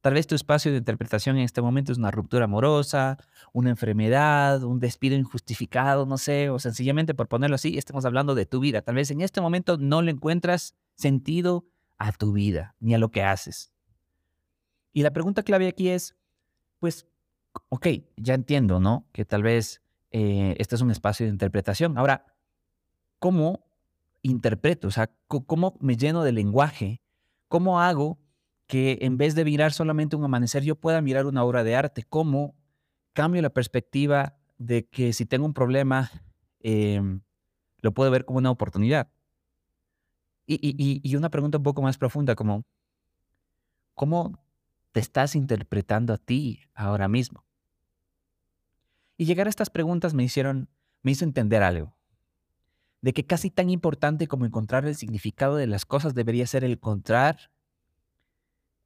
Tal 0.00 0.14
vez 0.14 0.26
tu 0.26 0.36
espacio 0.36 0.70
de 0.70 0.78
interpretación 0.78 1.36
en 1.36 1.42
este 1.42 1.62
momento 1.62 1.90
es 1.90 1.98
una 1.98 2.12
ruptura 2.12 2.44
amorosa, 2.44 3.18
una 3.52 3.70
enfermedad, 3.70 4.62
un 4.62 4.78
despido 4.78 5.16
injustificado, 5.16 6.06
no 6.06 6.16
sé, 6.16 6.48
o 6.48 6.60
sencillamente 6.60 7.14
por 7.14 7.26
ponerlo 7.26 7.56
así, 7.56 7.76
estamos 7.76 8.04
hablando 8.04 8.36
de 8.36 8.46
tu 8.46 8.60
vida. 8.60 8.82
Tal 8.82 8.94
vez 8.94 9.10
en 9.10 9.20
este 9.20 9.40
momento 9.40 9.78
no 9.78 10.02
le 10.02 10.12
encuentras 10.12 10.76
sentido 10.94 11.64
a 11.98 12.12
tu 12.12 12.32
vida 12.32 12.74
ni 12.80 12.94
a 12.94 12.98
lo 12.98 13.10
que 13.10 13.22
haces. 13.22 13.72
Y 14.92 15.02
la 15.02 15.12
pregunta 15.12 15.42
clave 15.42 15.68
aquí 15.68 15.88
es, 15.88 16.16
pues, 16.78 17.06
ok, 17.68 17.86
ya 18.16 18.34
entiendo, 18.34 18.80
¿no? 18.80 19.06
Que 19.12 19.24
tal 19.24 19.42
vez 19.42 19.82
eh, 20.10 20.54
este 20.58 20.74
es 20.74 20.80
un 20.80 20.90
espacio 20.90 21.26
de 21.26 21.32
interpretación. 21.32 21.98
Ahora, 21.98 22.24
¿cómo 23.18 23.66
interpreto? 24.22 24.88
O 24.88 24.90
sea, 24.90 25.10
¿cómo 25.26 25.76
me 25.80 25.96
lleno 25.96 26.22
de 26.22 26.32
lenguaje? 26.32 27.02
¿Cómo 27.48 27.80
hago 27.80 28.18
que 28.66 28.98
en 29.02 29.16
vez 29.16 29.34
de 29.34 29.44
mirar 29.44 29.72
solamente 29.72 30.16
un 30.16 30.24
amanecer, 30.24 30.62
yo 30.64 30.76
pueda 30.76 31.00
mirar 31.00 31.26
una 31.26 31.44
obra 31.44 31.62
de 31.62 31.76
arte? 31.76 32.02
¿Cómo 32.02 32.56
cambio 33.12 33.42
la 33.42 33.50
perspectiva 33.50 34.36
de 34.58 34.86
que 34.86 35.12
si 35.12 35.26
tengo 35.26 35.46
un 35.46 35.54
problema, 35.54 36.10
em, 36.60 37.20
lo 37.80 37.92
puedo 37.92 38.10
ver 38.10 38.24
como 38.24 38.38
una 38.38 38.50
oportunidad? 38.50 39.08
Y, 40.46 41.00
y, 41.02 41.16
una 41.16 41.28
pregunta 41.28 41.58
un 41.58 41.64
poco 41.64 41.82
más 41.82 41.98
profunda, 41.98 42.36
como, 42.36 42.64
¿cómo 43.94 44.38
te 44.92 45.00
estás 45.00 45.34
interpretando 45.34 46.14
a 46.14 46.18
ti 46.18 46.60
ahora 46.74 47.08
mismo? 47.08 47.44
Y 49.16 49.24
llegar 49.24 49.48
a 49.48 49.50
estas 49.50 49.70
preguntas 49.70 50.14
me 50.14 50.22
hicieron, 50.22 50.68
me 51.02 51.10
hizo 51.10 51.24
entender 51.24 51.62
algo 51.64 51.96
de 53.06 53.12
que 53.12 53.24
casi 53.24 53.50
tan 53.50 53.70
importante 53.70 54.26
como 54.26 54.46
encontrar 54.46 54.84
el 54.84 54.96
significado 54.96 55.54
de 55.54 55.68
las 55.68 55.84
cosas 55.84 56.14
debería 56.14 56.44
ser 56.46 56.64
el 56.64 56.72
encontrar, 56.72 57.52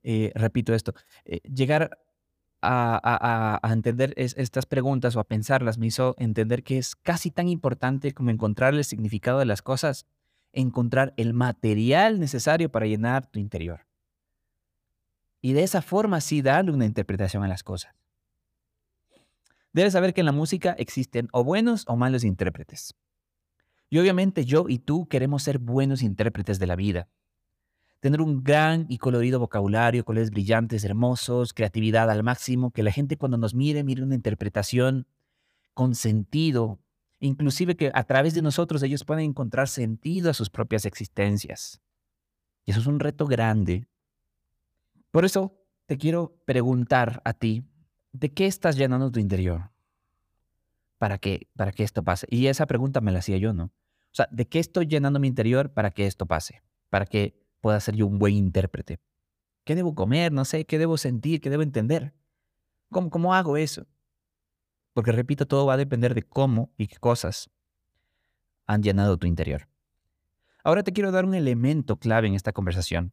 eh, 0.02 0.30
repito 0.34 0.74
esto, 0.74 0.92
eh, 1.24 1.40
llegar 1.42 1.98
a, 2.62 3.58
entender 3.72 4.12
estas 4.16 4.66
preguntas 4.66 5.16
o 5.16 5.20
a 5.20 5.24
pensarlas 5.24 5.78
me 5.78 5.86
hizo 5.86 6.14
entender 6.18 6.62
que 6.62 6.76
es 6.76 6.94
casi 6.96 7.30
tan 7.30 7.48
importante 7.48 8.12
como 8.12 8.28
encontrar 8.28 8.74
el 8.74 8.84
significado 8.84 9.38
de 9.38 9.46
las 9.46 9.62
cosas, 9.62 10.04
encontrar 10.52 11.14
el 11.16 11.34
material 11.34 12.20
necesario 12.20 12.70
para 12.70 12.86
llenar 12.86 13.26
tu 13.26 13.38
interior. 13.38 13.86
Y 15.40 15.52
de 15.52 15.62
esa 15.62 15.82
forma 15.82 16.20
sí 16.20 16.42
darle 16.42 16.72
una 16.72 16.84
interpretación 16.84 17.42
a 17.44 17.48
las 17.48 17.62
cosas. 17.62 17.94
Debes 19.72 19.92
saber 19.92 20.12
que 20.12 20.20
en 20.20 20.26
la 20.26 20.32
música 20.32 20.72
existen 20.78 21.28
o 21.32 21.44
buenos 21.44 21.84
o 21.86 21.96
malos 21.96 22.24
intérpretes. 22.24 22.94
Y 23.88 23.98
obviamente 23.98 24.44
yo 24.44 24.66
y 24.68 24.78
tú 24.78 25.06
queremos 25.06 25.42
ser 25.42 25.58
buenos 25.58 26.02
intérpretes 26.02 26.58
de 26.58 26.66
la 26.66 26.76
vida. 26.76 27.08
Tener 28.00 28.20
un 28.20 28.42
gran 28.42 28.86
y 28.88 28.98
colorido 28.98 29.38
vocabulario, 29.38 30.04
colores 30.04 30.30
brillantes, 30.30 30.84
hermosos, 30.84 31.52
creatividad 31.52 32.10
al 32.10 32.22
máximo, 32.22 32.70
que 32.70 32.82
la 32.82 32.92
gente 32.92 33.16
cuando 33.16 33.36
nos 33.36 33.54
mire 33.54 33.84
mire 33.84 34.02
una 34.02 34.14
interpretación 34.14 35.06
con 35.74 35.94
sentido, 35.94 36.78
inclusive 37.20 37.76
que 37.76 37.90
a 37.94 38.04
través 38.04 38.34
de 38.34 38.42
nosotros 38.42 38.82
ellos 38.82 39.04
puedan 39.04 39.24
encontrar 39.24 39.68
sentido 39.68 40.30
a 40.30 40.34
sus 40.34 40.50
propias 40.50 40.86
existencias. 40.86 41.80
Y 42.64 42.72
eso 42.72 42.80
es 42.80 42.86
un 42.86 43.00
reto 43.00 43.26
grande. 43.26 43.86
Por 45.10 45.24
eso 45.24 45.56
te 45.86 45.98
quiero 45.98 46.40
preguntar 46.44 47.20
a 47.24 47.32
ti, 47.32 47.64
¿de 48.12 48.32
qué 48.32 48.46
estás 48.46 48.76
llenando 48.76 49.10
tu 49.10 49.20
interior? 49.20 49.70
Para 50.98 51.18
que, 51.18 51.48
para 51.56 51.72
que 51.72 51.82
esto 51.82 52.02
pase. 52.02 52.26
Y 52.30 52.46
esa 52.46 52.66
pregunta 52.66 53.00
me 53.00 53.12
la 53.12 53.20
hacía 53.20 53.36
yo, 53.38 53.52
¿no? 53.52 53.64
O 53.64 54.14
sea, 54.14 54.28
¿de 54.30 54.48
qué 54.48 54.58
estoy 54.58 54.86
llenando 54.86 55.20
mi 55.20 55.28
interior 55.28 55.72
para 55.72 55.90
que 55.90 56.06
esto 56.06 56.26
pase? 56.26 56.62
Para 56.90 57.06
que 57.06 57.40
pueda 57.60 57.80
ser 57.80 57.96
yo 57.96 58.06
un 58.06 58.18
buen 58.18 58.34
intérprete. 58.34 59.00
¿Qué 59.64 59.74
debo 59.74 59.94
comer? 59.94 60.32
No 60.32 60.44
sé, 60.44 60.64
¿qué 60.64 60.78
debo 60.78 60.96
sentir? 60.96 61.40
¿Qué 61.40 61.50
debo 61.50 61.62
entender? 61.62 62.12
¿Cómo, 62.90 63.10
cómo 63.10 63.34
hago 63.34 63.56
eso? 63.56 63.86
Porque 64.92 65.12
repito, 65.12 65.46
todo 65.46 65.66
va 65.66 65.74
a 65.74 65.78
depender 65.78 66.14
de 66.14 66.22
cómo 66.22 66.72
y 66.76 66.86
qué 66.88 66.96
cosas 66.96 67.50
han 68.66 68.82
llenado 68.82 69.16
tu 69.16 69.26
interior. 69.26 69.68
Ahora 70.62 70.82
te 70.82 70.92
quiero 70.92 71.10
dar 71.10 71.24
un 71.24 71.34
elemento 71.34 71.96
clave 71.96 72.28
en 72.28 72.34
esta 72.34 72.52
conversación. 72.52 73.12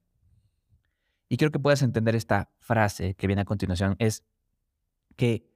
Y 1.29 1.37
quiero 1.37 1.51
que 1.51 1.59
puedas 1.59 1.81
entender 1.81 2.15
esta 2.15 2.51
frase 2.59 3.15
que 3.15 3.27
viene 3.27 3.41
a 3.41 3.45
continuación. 3.45 3.95
Es 3.99 4.23
que 5.15 5.49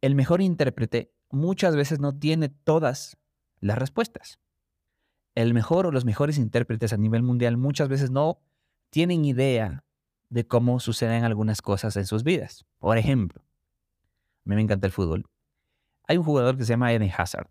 el 0.00 0.14
mejor 0.14 0.40
intérprete 0.40 1.12
muchas 1.30 1.76
veces 1.76 2.00
no 2.00 2.18
tiene 2.18 2.48
todas 2.48 3.16
las 3.60 3.78
respuestas 3.78 4.38
el 5.34 5.54
mejor 5.54 5.86
o 5.86 5.90
los 5.92 6.04
mejores 6.04 6.38
intérpretes 6.38 6.92
a 6.92 6.96
nivel 6.96 7.22
mundial 7.22 7.56
muchas 7.56 7.88
veces 7.88 8.10
no 8.10 8.40
tienen 8.90 9.24
idea 9.24 9.84
de 10.28 10.46
cómo 10.46 10.80
suceden 10.80 11.24
algunas 11.24 11.62
cosas 11.62 11.96
en 11.96 12.06
sus 12.06 12.22
vidas. 12.22 12.64
Por 12.78 12.98
ejemplo, 12.98 13.42
a 13.42 14.48
mí 14.48 14.54
me 14.56 14.62
encanta 14.62 14.86
el 14.86 14.92
fútbol. 14.92 15.26
Hay 16.06 16.16
un 16.16 16.24
jugador 16.24 16.56
que 16.56 16.64
se 16.64 16.72
llama 16.72 16.92
Eden 16.92 17.10
Hazard. 17.16 17.48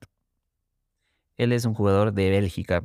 Él 1.38 1.51
es 1.51 1.65
un 1.65 1.74
jugador 1.74 2.13
de 2.13 2.29
Bélgica 2.29 2.84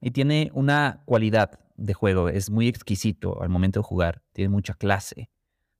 y 0.00 0.10
tiene 0.12 0.50
una 0.54 1.02
cualidad 1.04 1.58
de 1.76 1.94
juego. 1.94 2.28
Es 2.28 2.50
muy 2.50 2.68
exquisito 2.68 3.42
al 3.42 3.48
momento 3.48 3.80
de 3.80 3.84
jugar. 3.84 4.22
Tiene 4.32 4.50
mucha 4.50 4.74
clase. 4.74 5.30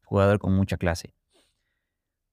Jugador 0.04 0.38
con 0.38 0.54
mucha 0.54 0.76
clase. 0.76 1.14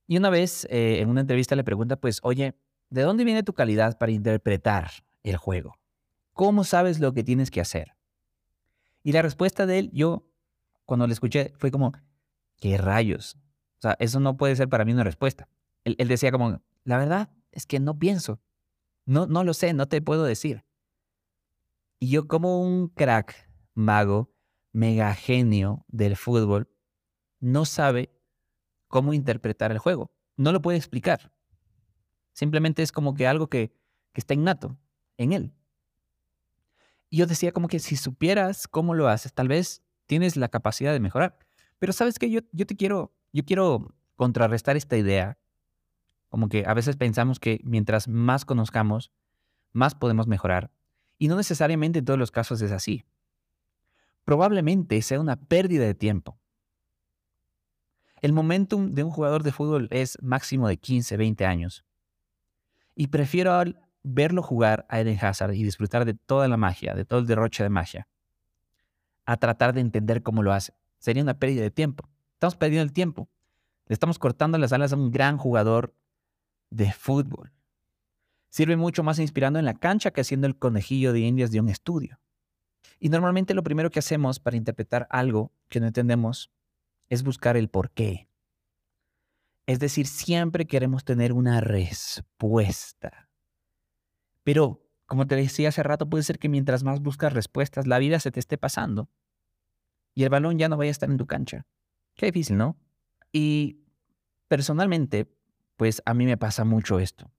Y 0.08 0.18
una 0.18 0.30
vez 0.30 0.66
eh, 0.70 1.00
en 1.02 1.10
una 1.10 1.22
entrevista 1.22 1.56
le 1.56 1.64
pregunta, 1.64 1.98
pues, 1.98 2.20
oye, 2.24 2.56
¿de 2.90 3.02
dónde 3.02 3.26
viene 3.26 3.44
tu 3.44 3.54
calidad 3.54 3.98
para 3.98 4.12
interpretar 4.12 4.90
el 5.24 5.38
juego? 5.38 5.78
¿Cómo 6.34 6.64
sabes 6.64 7.00
lo 7.00 7.14
que 7.14 7.24
tienes 7.24 7.52
que 7.52 7.62
hacer? 7.62 7.96
Y 9.04 9.12
la 9.12 9.22
respuesta 9.22 9.66
de 9.66 9.80
él, 9.80 9.92
yo 9.94 10.26
cuando 10.86 11.06
le 11.06 11.14
escuché, 11.14 11.54
fue 11.58 11.72
como, 11.72 11.92
¿qué 12.58 12.78
rayos? 12.78 13.38
O 13.80 13.82
sea, 13.82 13.98
eso 14.00 14.20
no 14.20 14.38
puede 14.38 14.56
ser 14.56 14.70
para 14.70 14.86
mí 14.86 14.94
una 14.94 15.04
respuesta. 15.04 15.48
Él, 15.84 16.08
decía 16.08 16.32
como, 16.32 16.62
la 16.84 16.98
verdad 16.98 17.30
es 17.52 17.66
que 17.66 17.80
no 17.80 17.98
pienso. 17.98 18.42
No, 19.06 19.26
no 19.26 19.44
lo 19.44 19.54
sé, 19.54 19.74
no 19.74 19.88
te 19.88 20.02
puedo 20.02 20.24
decir. 20.24 20.66
Y 22.00 22.10
yo 22.10 22.28
como 22.28 22.62
un 22.62 22.90
crack, 22.90 23.50
mago, 23.74 24.34
mega 24.74 25.14
genio 25.16 25.86
del 25.88 26.16
fútbol, 26.16 26.70
no 27.40 27.66
sabe 27.66 28.12
cómo 28.88 29.14
interpretar 29.14 29.72
el 29.72 29.80
juego. 29.80 30.12
No 30.36 30.52
lo 30.52 30.62
puede 30.62 30.78
explicar. 30.78 31.32
Simplemente 32.34 32.84
es 32.84 32.92
como 32.92 33.14
que 33.14 33.28
algo 33.28 33.48
que, 33.48 33.74
que 34.14 34.22
está 34.22 34.34
innato 34.34 34.78
en 35.18 35.34
él. 35.34 35.54
Y 37.10 37.18
yo 37.18 37.26
decía 37.26 37.52
como 37.52 37.68
que 37.68 37.80
si 37.80 37.96
supieras 37.96 38.68
cómo 38.68 38.94
lo 38.94 39.08
haces, 39.08 39.34
tal 39.34 39.48
vez 39.48 39.82
tienes 40.06 40.36
la 40.36 40.50
capacidad 40.50 40.94
de 40.94 41.00
mejorar. 41.00 41.38
Pero 41.80 41.94
sabes 41.94 42.20
que 42.20 42.30
yo, 42.30 42.42
yo 42.52 42.66
te 42.66 42.76
quiero, 42.76 43.14
yo 43.32 43.44
quiero 43.46 43.96
contrarrestar 44.16 44.78
esta 44.78 44.98
idea. 44.98 45.38
Como 46.30 46.50
que 46.50 46.66
a 46.66 46.74
veces 46.74 46.98
pensamos 46.98 47.40
que 47.40 47.60
mientras 47.64 48.08
más 48.08 48.46
conozcamos, 48.46 49.12
más 49.72 49.96
podemos 49.96 50.28
mejorar. 50.28 50.72
Y 51.18 51.28
no 51.28 51.36
necesariamente 51.36 52.00
en 52.00 52.06
todos 52.06 52.20
los 52.20 52.32
casos 52.32 52.62
es 52.62 52.72
así. 52.72 53.06
Probablemente 54.24 55.02
sea 55.02 55.20
una 55.20 55.38
pérdida 55.38 55.86
de 55.86 55.96
tiempo. 55.96 56.38
El 58.22 58.34
momentum 58.34 58.94
de 58.94 59.04
un 59.04 59.12
jugador 59.12 59.44
de 59.44 59.52
fútbol 59.52 59.88
es 59.92 60.18
máximo 60.22 60.68
de 60.68 60.78
15, 60.78 61.18
20 61.18 61.46
años. 61.46 61.86
Y 62.96 63.08
prefiero 63.08 63.64
verlo 64.04 64.42
jugar 64.42 64.86
a 64.90 65.00
Eden 65.00 65.18
Hazard 65.22 65.54
y 65.54 65.64
disfrutar 65.64 66.06
de 66.06 66.14
toda 66.16 66.48
la 66.48 66.58
magia, 66.58 66.96
de 66.96 67.06
todo 67.06 67.20
el 67.20 67.28
derroche 67.28 67.62
de 67.64 67.70
magia, 67.70 68.08
a 69.26 69.38
tratar 69.38 69.74
de 69.74 69.82
entender 69.82 70.24
cómo 70.24 70.42
lo 70.42 70.52
hace. 70.52 70.74
Sería 70.98 71.22
una 71.22 71.38
pérdida 71.38 71.62
de 71.62 71.72
tiempo. 71.72 72.10
Estamos 72.34 72.56
perdiendo 72.56 72.84
el 72.84 72.94
tiempo. 72.94 73.30
Le 73.86 73.94
estamos 73.94 74.18
cortando 74.18 74.58
las 74.58 74.74
alas 74.74 74.94
a 74.94 74.96
un 74.96 75.12
gran 75.12 75.38
jugador 75.38 75.94
de 76.70 76.92
fútbol. 76.92 77.52
Sirve 78.50 78.76
mucho 78.76 79.04
más 79.04 79.20
inspirando 79.20 79.60
en 79.60 79.66
la 79.66 79.76
cancha 79.76 80.12
que 80.12 80.22
haciendo 80.22 80.48
el 80.48 80.58
conejillo 80.58 81.14
de 81.14 81.20
indias 81.20 81.52
de 81.52 81.60
un 81.60 81.70
estudio. 81.70 82.20
Y 83.00 83.10
normalmente 83.10 83.54
lo 83.54 83.64
primero 83.64 83.92
que 83.92 84.00
hacemos 84.00 84.40
para 84.40 84.58
interpretar 84.58 85.08
algo 85.10 85.52
que 85.70 85.80
no 85.80 85.88
entendemos 85.88 86.52
es 87.10 87.24
buscar 87.24 87.58
el 87.58 87.70
por 87.70 87.92
qué. 87.92 88.28
Es 89.66 89.80
decir, 89.80 90.08
siempre 90.08 90.66
queremos 90.66 91.04
tener 91.04 91.34
una 91.34 91.60
respuesta. 91.62 93.30
Pero, 94.44 94.82
como 95.06 95.28
te 95.28 95.36
decía 95.36 95.70
hace 95.70 95.84
rato, 95.84 96.10
puede 96.10 96.24
ser 96.24 96.40
que 96.40 96.50
mientras 96.50 96.84
más 96.84 97.02
buscas 97.02 97.34
respuestas, 97.34 97.86
la 97.86 98.00
vida 98.00 98.20
se 98.20 98.32
te 98.32 98.40
esté 98.40 98.58
pasando 98.58 99.10
y 100.16 100.24
el 100.24 100.30
balón 100.30 100.58
ya 100.58 100.68
no 100.68 100.78
vaya 100.78 100.90
a 100.90 100.92
estar 100.92 101.12
en 101.12 101.18
tu 101.18 101.28
cancha. 101.28 101.68
Qué 102.16 102.28
difícil, 102.28 102.58
¿no? 102.58 102.76
Y 103.32 103.82
personalmente, 104.48 105.32
pues 105.78 106.02
a 106.06 106.14
mí 106.14 106.26
me 106.26 106.38
pasa 106.38 106.66
mucho 106.66 107.00
esto. 107.00 107.32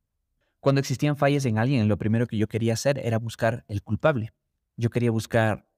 Cuando 0.60 0.80
existían 0.80 1.16
fallas 1.16 1.44
en 1.44 1.58
alguien, 1.58 1.88
lo 1.88 1.98
primero 1.98 2.26
que 2.26 2.38
yo 2.38 2.48
quería 2.48 2.72
hacer 2.72 2.98
era 2.98 3.18
buscar 3.18 3.64
el 3.68 3.82
culpable. 3.82 4.32
Yo 4.76 4.90
quería 4.90 5.10
buscar, 5.10 5.68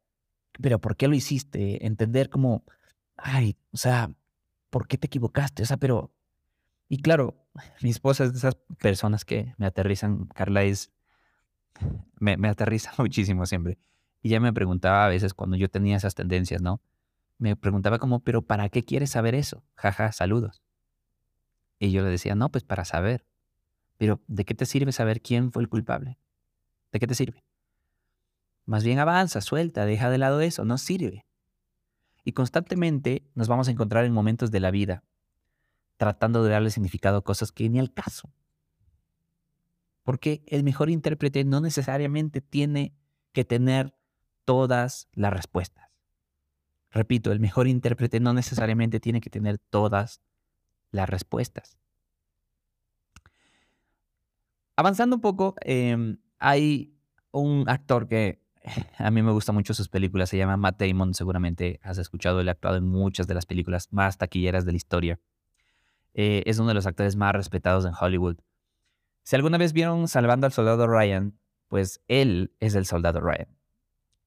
pero 0.60 0.80
¿por 0.80 0.96
qué 0.96 1.08
lo 1.08 1.14
hiciste? 1.14 1.84
Entender 1.86 2.30
cómo, 2.30 2.64
ay, 3.16 3.56
o 3.72 3.76
sea, 3.76 4.12
¿por 4.70 4.86
qué 4.86 4.96
te 4.96 5.06
equivocaste? 5.06 5.62
O 5.62 5.66
sea, 5.66 5.76
pero... 5.76 6.12
Y 6.88 7.02
claro, 7.02 7.46
mi 7.82 7.90
esposa 7.90 8.24
es 8.24 8.32
de 8.32 8.38
esas 8.38 8.56
personas 8.78 9.24
que 9.24 9.54
me 9.58 9.66
aterrizan. 9.66 10.26
Carla 10.26 10.64
es 10.64 10.90
me, 12.18 12.36
me 12.36 12.48
aterriza 12.48 12.92
muchísimo 12.98 13.46
siempre. 13.46 13.78
Y 14.22 14.30
ya 14.30 14.40
me 14.40 14.52
preguntaba 14.52 15.06
a 15.06 15.08
veces 15.08 15.34
cuando 15.34 15.56
yo 15.56 15.70
tenía 15.70 15.96
esas 15.96 16.14
tendencias, 16.14 16.60
¿no? 16.60 16.80
Me 17.38 17.56
preguntaba 17.56 17.98
como, 17.98 18.20
pero 18.20 18.42
¿para 18.42 18.68
qué 18.68 18.84
quieres 18.84 19.10
saber 19.10 19.34
eso? 19.34 19.64
Jaja, 19.74 20.12
saludos. 20.12 20.62
Y 21.80 21.90
yo 21.90 22.04
le 22.04 22.10
decía, 22.10 22.36
no, 22.36 22.50
pues 22.50 22.62
para 22.62 22.84
saber. 22.84 23.26
Pero 23.96 24.20
¿de 24.28 24.44
qué 24.44 24.54
te 24.54 24.66
sirve 24.66 24.92
saber 24.92 25.20
quién 25.20 25.50
fue 25.50 25.62
el 25.62 25.68
culpable? 25.68 26.18
¿De 26.92 27.00
qué 27.00 27.08
te 27.08 27.16
sirve? 27.16 27.42
Más 28.66 28.84
bien 28.84 29.00
avanza, 29.00 29.40
suelta, 29.40 29.84
deja 29.84 30.10
de 30.10 30.18
lado 30.18 30.40
eso, 30.40 30.64
no 30.64 30.78
sirve. 30.78 31.26
Y 32.22 32.32
constantemente 32.32 33.24
nos 33.34 33.48
vamos 33.48 33.66
a 33.66 33.72
encontrar 33.72 34.04
en 34.04 34.12
momentos 34.12 34.52
de 34.52 34.60
la 34.60 34.70
vida 34.70 35.02
tratando 35.96 36.42
de 36.42 36.50
darle 36.50 36.70
significado 36.70 37.18
a 37.18 37.24
cosas 37.24 37.52
que 37.52 37.68
ni 37.68 37.78
al 37.78 37.92
caso. 37.92 38.32
porque 40.02 40.42
el 40.46 40.64
mejor 40.64 40.90
intérprete 40.90 41.44
no 41.44 41.60
necesariamente 41.60 42.40
tiene 42.40 42.94
que 43.32 43.44
tener 43.44 43.94
todas 44.44 45.08
las 45.12 45.32
respuestas. 45.32 45.88
Repito, 46.90 47.30
el 47.30 47.38
mejor 47.38 47.68
intérprete 47.68 48.18
no 48.18 48.32
necesariamente 48.32 48.98
tiene 48.98 49.20
que 49.20 49.30
tener 49.30 49.58
todas 49.58 50.20
las 50.90 51.08
respuestas. 51.08 51.78
Avanzando 54.76 55.16
un 55.16 55.22
poco, 55.22 55.54
em, 55.60 56.18
hay 56.38 56.94
un 57.32 57.68
actor 57.68 58.08
que 58.08 58.40
a 58.98 59.10
mí 59.10 59.22
me 59.22 59.32
gusta 59.32 59.52
mucho 59.52 59.74
sus 59.74 59.88
películas, 59.88 60.28
se 60.28 60.36
llama 60.36 60.56
Matt 60.56 60.80
Damon, 60.80 61.14
seguramente 61.14 61.80
has 61.82 61.98
escuchado, 61.98 62.40
él 62.40 62.48
ha 62.48 62.52
actuado 62.52 62.76
en 62.76 62.86
muchas 62.86 63.26
de 63.26 63.34
las 63.34 63.46
películas 63.46 63.88
más 63.92 64.18
taquilleras 64.18 64.64
de 64.64 64.72
la 64.72 64.76
historia. 64.76 65.20
Eh, 66.14 66.42
es 66.46 66.58
uno 66.58 66.68
de 66.68 66.74
los 66.74 66.86
actores 66.86 67.16
más 67.16 67.32
respetados 67.32 67.84
en 67.84 67.92
Hollywood. 67.98 68.36
Si 69.22 69.36
alguna 69.36 69.58
vez 69.58 69.72
vieron 69.72 70.08
Salvando 70.08 70.46
al 70.46 70.52
Soldado 70.52 70.86
Ryan, 70.86 71.38
pues 71.68 72.02
él 72.08 72.52
es 72.60 72.74
el 72.74 72.84
Soldado 72.86 73.20
Ryan. 73.20 73.48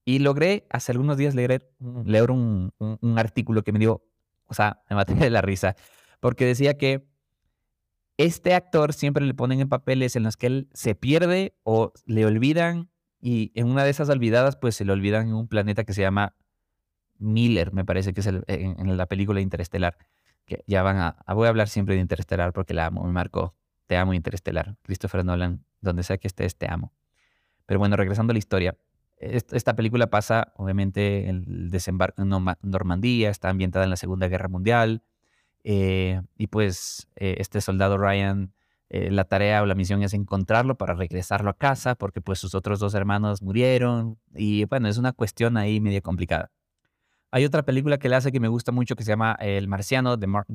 Y 0.05 0.19
logré 0.19 0.65
hace 0.69 0.91
algunos 0.91 1.17
días 1.17 1.35
leer, 1.35 1.69
leer 2.05 2.31
un, 2.31 2.73
artículo 3.17 3.63
que 3.63 3.71
me 3.71 3.79
dio, 3.79 4.03
o 4.47 4.53
sea, 4.53 4.83
me 4.89 4.95
maté 4.95 5.13
de 5.15 5.29
la 5.29 5.41
risa, 5.41 5.75
porque 6.23 6.45
decía 6.45 6.77
que 6.77 7.05
este 8.15 8.53
actor 8.53 8.93
siempre 8.93 9.25
le 9.25 9.33
ponen 9.33 9.59
en 9.59 9.67
papeles 9.67 10.15
en 10.15 10.23
los 10.23 10.37
que 10.37 10.47
él 10.47 10.69
se 10.73 10.95
pierde 10.95 11.53
o 11.63 11.91
le 12.05 12.25
olvidan 12.25 12.89
y 13.19 13.51
en 13.55 13.67
una 13.67 13.83
de 13.83 13.89
esas 13.89 14.07
olvidadas 14.07 14.55
pues 14.55 14.73
se 14.77 14.85
le 14.85 14.93
olvidan 14.93 15.27
en 15.27 15.33
un 15.33 15.49
planeta 15.49 15.83
que 15.83 15.91
se 15.91 16.01
llama 16.01 16.33
Miller, 17.17 17.73
me 17.73 17.83
parece 17.83 18.13
que 18.13 18.21
es 18.21 18.27
en, 18.27 18.95
la 18.95 19.05
película 19.07 19.41
Interestelar, 19.41 19.97
que 20.45 20.63
ya 20.65 20.81
van 20.81 20.95
a, 20.95 21.17
voy 21.33 21.47
a 21.47 21.49
hablar 21.49 21.67
siempre 21.67 21.95
de 21.95 21.99
Interestelar 21.99 22.53
porque 22.53 22.73
la 22.73 22.85
amo, 22.85 23.03
me 23.03 23.11
marcó, 23.11 23.53
te 23.85 23.97
amo 23.97 24.13
Interestelar, 24.13 24.77
Christopher 24.83 25.25
Nolan, 25.25 25.65
donde 25.81 26.03
sea 26.03 26.17
que 26.19 26.29
estés, 26.29 26.55
te 26.55 26.71
amo. 26.71 26.93
Pero 27.65 27.81
bueno, 27.81 27.97
regresando 27.97 28.31
a 28.31 28.35
la 28.35 28.39
historia, 28.39 28.77
esta 29.17 29.75
película 29.75 30.07
pasa, 30.07 30.53
obviamente, 30.55 31.27
el 31.27 31.69
desembarco 31.69 32.21
en 32.21 32.29
Normandía, 32.29 33.29
está 33.29 33.49
ambientada 33.49 33.83
en 33.83 33.89
la 33.89 33.97
Segunda 33.97 34.29
Guerra 34.29 34.47
Mundial, 34.47 35.03
eh, 35.63 36.21
y 36.37 36.47
pues 36.47 37.07
eh, 37.15 37.35
este 37.39 37.61
soldado 37.61 37.97
Ryan, 37.97 38.53
eh, 38.89 39.09
la 39.11 39.23
tarea 39.23 39.61
o 39.61 39.65
la 39.65 39.75
misión 39.75 40.03
es 40.03 40.13
encontrarlo 40.13 40.75
para 40.77 40.93
regresarlo 40.93 41.49
a 41.49 41.57
casa, 41.57 41.95
porque 41.95 42.21
pues 42.21 42.39
sus 42.39 42.55
otros 42.55 42.79
dos 42.79 42.93
hermanos 42.93 43.41
murieron, 43.41 44.19
y 44.35 44.65
bueno, 44.65 44.87
es 44.87 44.97
una 44.97 45.13
cuestión 45.13 45.57
ahí 45.57 45.79
medio 45.79 46.01
complicada. 46.01 46.51
Hay 47.31 47.45
otra 47.45 47.63
película 47.63 47.97
que 47.97 48.09
le 48.09 48.15
hace 48.15 48.31
que 48.31 48.39
me 48.39 48.47
gusta 48.47 48.71
mucho 48.71 48.95
que 48.95 49.03
se 49.03 49.09
llama 49.09 49.35
El 49.39 49.67
Marciano, 49.67 50.19
The, 50.19 50.27
Mar 50.27 50.45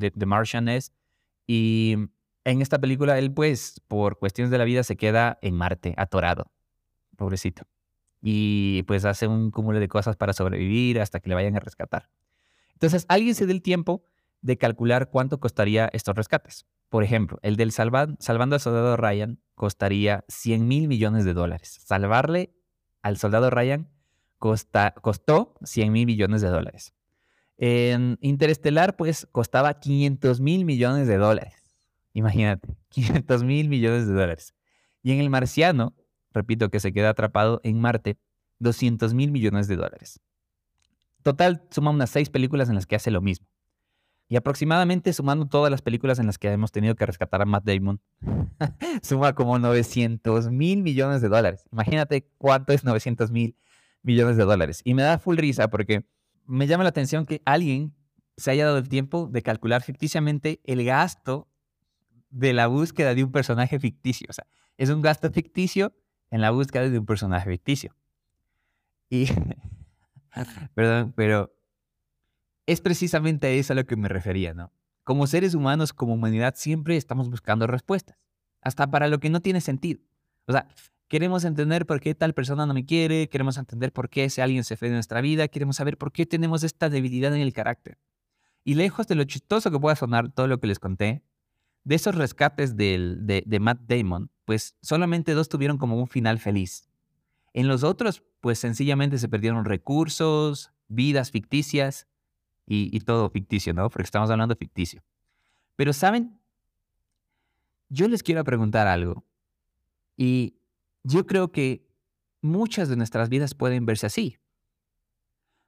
y 1.47 1.97
en 2.45 2.63
esta 2.63 2.79
película 2.79 3.19
él 3.19 3.33
pues 3.33 3.81
por 3.89 4.19
cuestiones 4.19 4.51
de 4.51 4.59
la 4.59 4.65
vida 4.65 4.83
se 4.85 4.97
queda 4.97 5.39
en 5.43 5.55
Marte, 5.57 5.95
atorado, 5.97 6.53
pobrecito 7.17 7.67
y 8.21 8.83
pues 8.85 9.05
hace 9.05 9.27
un 9.27 9.51
cúmulo 9.51 9.81
de 9.81 9.89
cosas 9.89 10.17
para 10.17 10.33
sobrevivir 10.33 11.01
hasta 11.01 11.21
que 11.21 11.29
le 11.29 11.35
vayan 11.35 11.57
a 11.57 11.61
rescatar. 11.61 12.09
Entonces, 12.73 13.07
alguien 13.09 13.35
se 13.35 13.47
dé 13.47 13.53
el 13.53 13.63
tiempo 13.63 14.03
de 14.41 14.57
calcular 14.59 15.11
cuánto 15.11 15.41
costaría 15.41 15.89
estos 15.93 16.15
rescates. 16.15 16.67
Por 16.89 17.05
ejemplo, 17.05 17.39
el 17.43 17.57
del 17.57 17.73
Salvando 17.73 18.17
al 18.55 18.61
Soldado 18.61 18.97
Ryan 18.97 19.41
costaría 19.55 20.25
100 20.29 20.67
mil 20.67 20.89
millones 20.89 21.25
de 21.25 21.35
dólares. 21.35 21.81
Salvarle 21.85 22.55
al 23.03 23.19
Soldado 23.19 23.51
Ryan 23.51 23.89
costó 24.39 25.55
100 25.63 25.93
mil 25.93 26.07
millones 26.07 26.41
de 26.41 26.49
dólares. 26.49 26.95
En 27.59 28.19
Interestelar, 28.21 28.97
pues, 28.97 29.27
costaba 29.33 29.81
500 29.81 30.41
mil 30.41 30.65
millones 30.65 31.09
de 31.09 31.17
dólares. 31.17 31.55
Imagínate, 32.13 32.77
500 32.91 33.43
mil 33.45 33.69
millones 33.69 34.07
de 34.07 34.15
dólares. 34.15 34.55
Y 35.03 35.13
en 35.13 35.19
El 35.21 35.31
Marciano, 35.31 35.95
repito, 36.33 36.71
que 36.71 36.81
se 36.81 36.93
queda 36.93 37.11
atrapado 37.11 37.61
en 37.65 37.81
Marte, 37.81 38.19
200 38.61 39.13
mil 39.15 39.33
millones 39.33 39.69
de 39.69 39.77
dólares. 39.77 40.21
Total, 41.23 41.67
suma 41.71 41.91
unas 41.91 42.11
seis 42.11 42.31
películas 42.31 42.69
en 42.69 42.77
las 42.77 42.87
que 42.87 42.97
hace 42.97 43.11
lo 43.11 43.21
mismo. 43.21 43.47
Y 44.29 44.37
aproximadamente 44.37 45.13
sumando 45.13 45.47
todas 45.47 45.71
las 45.71 45.81
películas 45.81 46.19
en 46.19 46.27
las 46.27 46.37
que 46.37 46.53
hemos 46.53 46.71
tenido 46.71 46.95
que 46.95 47.07
rescatar 47.07 47.41
a 47.41 47.47
Matt 47.47 47.65
Damon, 47.65 48.01
suma 49.03 49.35
como 49.35 49.59
900 49.59 50.51
mil 50.51 50.83
millones 50.83 51.23
de 51.23 51.29
dólares. 51.29 51.65
Imagínate 51.73 52.29
cuánto 52.37 52.75
es 52.75 52.85
900 52.85 53.31
mil 53.31 53.57
millones 54.03 54.37
de 54.37 54.45
dólares. 54.45 54.83
Y 54.85 54.95
me 54.95 55.03
da 55.03 55.19
full 55.19 55.39
risa 55.39 55.69
porque 55.69 56.05
me 56.47 56.67
llama 56.67 56.85
la 56.85 56.91
atención 56.91 57.25
que 57.25 57.41
alguien 57.47 57.95
se 58.37 58.51
haya 58.51 58.67
dado 58.67 58.79
el 58.79 58.89
tiempo 58.89 59.29
de 59.33 59.43
calcular 59.43 59.83
ficticiamente 59.83 60.61
el 60.65 60.85
gasto 60.85 61.49
de 62.31 62.53
la 62.53 62.67
búsqueda 62.67 63.15
de 63.15 63.25
un 63.25 63.33
personaje 63.33 63.79
ficticio. 63.81 64.27
O 64.31 64.33
sea, 64.33 64.47
es 64.77 64.91
un 64.91 65.03
gasto 65.03 65.31
ficticio 65.31 65.95
en 66.31 66.41
la 66.41 66.51
búsqueda 66.51 66.89
de 66.89 66.99
un 66.99 67.07
personaje 67.07 67.51
ficticio. 67.51 67.97
Y, 69.11 69.27
perdón, 70.75 71.13
pero 71.17 71.53
es 72.69 72.83
precisamente 72.83 73.47
a 73.47 73.51
eso 73.51 73.73
a 73.73 73.77
lo 73.77 73.87
que 73.87 73.97
me 73.97 74.09
refería, 74.09 74.53
¿no? 74.53 74.71
Como 75.03 75.27
seres 75.27 75.55
humanos, 75.55 75.95
como 75.95 76.13
humanidad, 76.13 76.53
siempre 76.55 76.99
estamos 76.99 77.31
buscando 77.31 77.67
respuestas, 77.67 78.19
hasta 78.61 78.91
para 78.91 79.09
lo 79.09 79.21
que 79.21 79.31
no 79.31 79.41
tiene 79.41 79.63
sentido. 79.63 80.03
O 80.47 80.53
sea, 80.53 80.69
queremos 81.09 81.45
entender 81.45 81.87
por 81.87 81.99
qué 81.99 82.15
tal 82.15 82.35
persona 82.35 82.67
no 82.67 82.75
me 82.75 82.85
quiere, 82.85 83.31
queremos 83.31 83.57
entender 83.57 83.91
por 83.91 84.11
qué 84.11 84.25
ese 84.25 84.43
alguien 84.43 84.65
se 84.65 84.77
fue 84.77 84.89
de 84.89 84.95
nuestra 84.95 85.23
vida, 85.23 85.49
queremos 85.49 85.77
saber 85.77 85.97
por 85.97 86.13
qué 86.13 86.27
tenemos 86.27 86.63
esta 86.63 86.91
debilidad 86.91 87.35
en 87.35 87.41
el 87.41 87.55
carácter. 87.55 87.97
Y 88.65 88.75
lejos 88.75 89.07
de 89.07 89.15
lo 89.15 89.25
chistoso 89.25 89.71
que 89.71 89.81
pueda 89.81 89.97
sonar 89.97 90.31
todo 90.31 90.47
lo 90.47 90.61
que 90.61 90.67
les 90.67 90.79
conté, 90.79 91.23
de 91.85 91.95
esos 91.95 92.17
rescates 92.17 92.77
de, 92.77 93.45
de 93.47 93.61
Matt 93.61 93.81
Damon, 93.87 94.31
pues 94.45 94.77
solamente 94.83 95.33
dos 95.33 95.49
tuvieron 95.49 95.79
como 95.79 95.99
un 95.99 96.07
final 96.07 96.39
feliz. 96.39 96.91
En 97.55 97.67
los 97.67 97.83
otros, 97.83 98.23
pues 98.43 98.59
sencillamente 98.59 99.17
se 99.17 99.31
perdieron 99.31 99.65
recursos, 99.65 100.71
vidas 100.87 101.31
ficticias 101.31 102.07
y, 102.69 103.01
todo 103.01 103.31
ficticio, 103.31 103.73
¿no? 103.73 103.89
Porque 103.89 104.05
estamos 104.05 104.31
hablando 104.31 104.55
ficticio. 104.55 105.03
Pero, 105.77 105.93
¿saben? 105.93 106.39
Yo 107.89 108.09
les 108.09 108.23
quiero 108.23 108.45
preguntar 108.45 108.87
algo. 108.87 109.25
Y 110.17 110.57
yo 111.03 111.27
creo 111.27 111.51
que 111.51 111.87
muchas 112.43 112.89
de 112.89 112.97
nuestras 112.97 113.29
vidas 113.29 113.55
pueden 113.55 113.87
verse 113.87 114.07
así. 114.07 114.37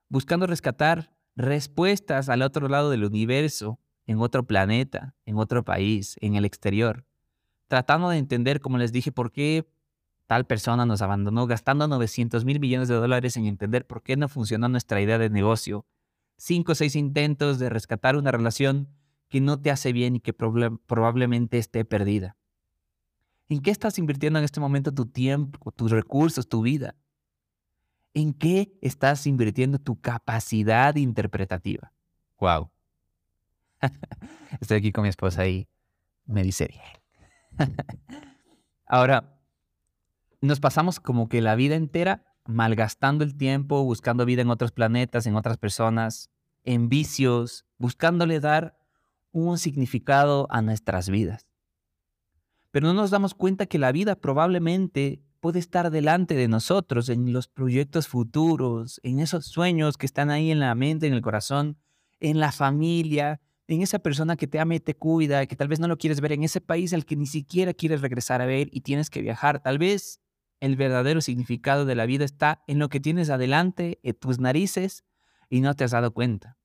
Buscando 0.08 0.46
rescatar 0.46 1.12
respuestas 1.36 2.28
al 2.28 2.42
otro 2.42 2.68
lado 2.68 2.90
del 2.90 3.04
universo, 3.04 3.78
en 4.06 4.18
otro 4.18 4.46
planeta, 4.46 5.14
en 5.24 5.38
otro 5.38 5.64
país, 5.64 6.16
en 6.20 6.34
el 6.34 6.44
exterior 6.44 7.06
tratando 7.70 8.08
de 8.08 8.18
entender, 8.18 8.60
como 8.60 8.78
les 8.78 8.90
dije, 8.90 9.12
por 9.12 9.30
qué 9.30 9.64
tal 10.26 10.44
persona 10.44 10.84
nos 10.86 11.02
abandonó, 11.02 11.46
gastando 11.46 11.86
900 11.86 12.44
mil 12.44 12.58
millones 12.58 12.88
de 12.88 12.96
dólares 12.96 13.36
en 13.36 13.46
entender 13.46 13.86
por 13.86 14.02
qué 14.02 14.16
no 14.16 14.28
funcionó 14.28 14.68
nuestra 14.68 15.00
idea 15.00 15.18
de 15.18 15.30
negocio. 15.30 15.86
Cinco 16.40 16.72
o 16.72 16.74
seis 16.74 16.96
intentos 16.96 17.58
de 17.58 17.68
rescatar 17.68 18.16
una 18.16 18.32
relación 18.32 18.88
que 19.28 19.42
no 19.42 19.60
te 19.60 19.70
hace 19.70 19.92
bien 19.92 20.16
y 20.16 20.20
que 20.20 20.32
probablemente 20.32 21.58
esté 21.58 21.84
perdida. 21.84 22.38
¿En 23.50 23.60
qué 23.60 23.70
estás 23.70 23.98
invirtiendo 23.98 24.38
en 24.38 24.46
este 24.46 24.58
momento 24.58 24.90
tu 24.90 25.04
tiempo, 25.04 25.70
tus 25.70 25.90
recursos, 25.90 26.48
tu 26.48 26.62
vida? 26.62 26.96
¿En 28.14 28.32
qué 28.32 28.72
estás 28.80 29.26
invirtiendo 29.26 29.78
tu 29.78 30.00
capacidad 30.00 30.96
interpretativa? 30.96 31.92
Wow. 32.38 32.70
Estoy 34.62 34.78
aquí 34.78 34.92
con 34.92 35.02
mi 35.02 35.10
esposa 35.10 35.46
y 35.46 35.68
me 36.24 36.42
dice, 36.42 36.68
bien. 36.68 37.68
Ahora, 38.86 39.38
nos 40.40 40.58
pasamos 40.58 41.00
como 41.00 41.28
que 41.28 41.42
la 41.42 41.54
vida 41.54 41.74
entera 41.74 42.29
malgastando 42.50 43.24
el 43.24 43.36
tiempo, 43.36 43.82
buscando 43.84 44.24
vida 44.24 44.42
en 44.42 44.50
otros 44.50 44.72
planetas, 44.72 45.26
en 45.26 45.36
otras 45.36 45.56
personas, 45.56 46.30
en 46.64 46.88
vicios, 46.88 47.64
buscándole 47.78 48.40
dar 48.40 48.78
un 49.32 49.58
significado 49.58 50.46
a 50.50 50.62
nuestras 50.62 51.08
vidas. 51.08 51.46
Pero 52.70 52.88
no 52.88 52.94
nos 52.94 53.10
damos 53.10 53.34
cuenta 53.34 53.66
que 53.66 53.78
la 53.78 53.92
vida 53.92 54.16
probablemente 54.16 55.22
puede 55.40 55.58
estar 55.58 55.90
delante 55.90 56.34
de 56.34 56.48
nosotros 56.48 57.08
en 57.08 57.32
los 57.32 57.48
proyectos 57.48 58.06
futuros, 58.06 59.00
en 59.02 59.20
esos 59.20 59.46
sueños 59.46 59.96
que 59.96 60.06
están 60.06 60.30
ahí 60.30 60.50
en 60.50 60.60
la 60.60 60.74
mente, 60.74 61.06
en 61.06 61.14
el 61.14 61.22
corazón, 61.22 61.78
en 62.20 62.38
la 62.38 62.52
familia, 62.52 63.40
en 63.66 63.82
esa 63.82 63.98
persona 63.98 64.36
que 64.36 64.46
te 64.46 64.60
ama 64.60 64.74
y 64.74 64.80
te 64.80 64.94
cuida, 64.94 65.46
que 65.46 65.56
tal 65.56 65.68
vez 65.68 65.80
no 65.80 65.88
lo 65.88 65.96
quieres 65.96 66.20
ver 66.20 66.32
en 66.32 66.42
ese 66.42 66.60
país 66.60 66.92
al 66.92 67.06
que 67.06 67.16
ni 67.16 67.26
siquiera 67.26 67.72
quieres 67.72 68.02
regresar 68.02 68.42
a 68.42 68.46
ver 68.46 68.68
y 68.72 68.82
tienes 68.82 69.10
que 69.10 69.22
viajar. 69.22 69.62
Tal 69.62 69.78
vez 69.78 70.20
el 70.60 70.76
verdadero 70.76 71.20
significado 71.20 71.86
de 71.86 71.94
la 71.94 72.06
vida 72.06 72.24
está 72.24 72.62
en 72.66 72.78
lo 72.78 72.88
que 72.88 73.00
tienes 73.00 73.30
adelante, 73.30 73.98
en 74.02 74.14
tus 74.14 74.38
narices, 74.38 75.04
y 75.48 75.60
no 75.60 75.74
te 75.74 75.84
has 75.84 75.90
dado 75.90 76.12
cuenta. 76.12 76.56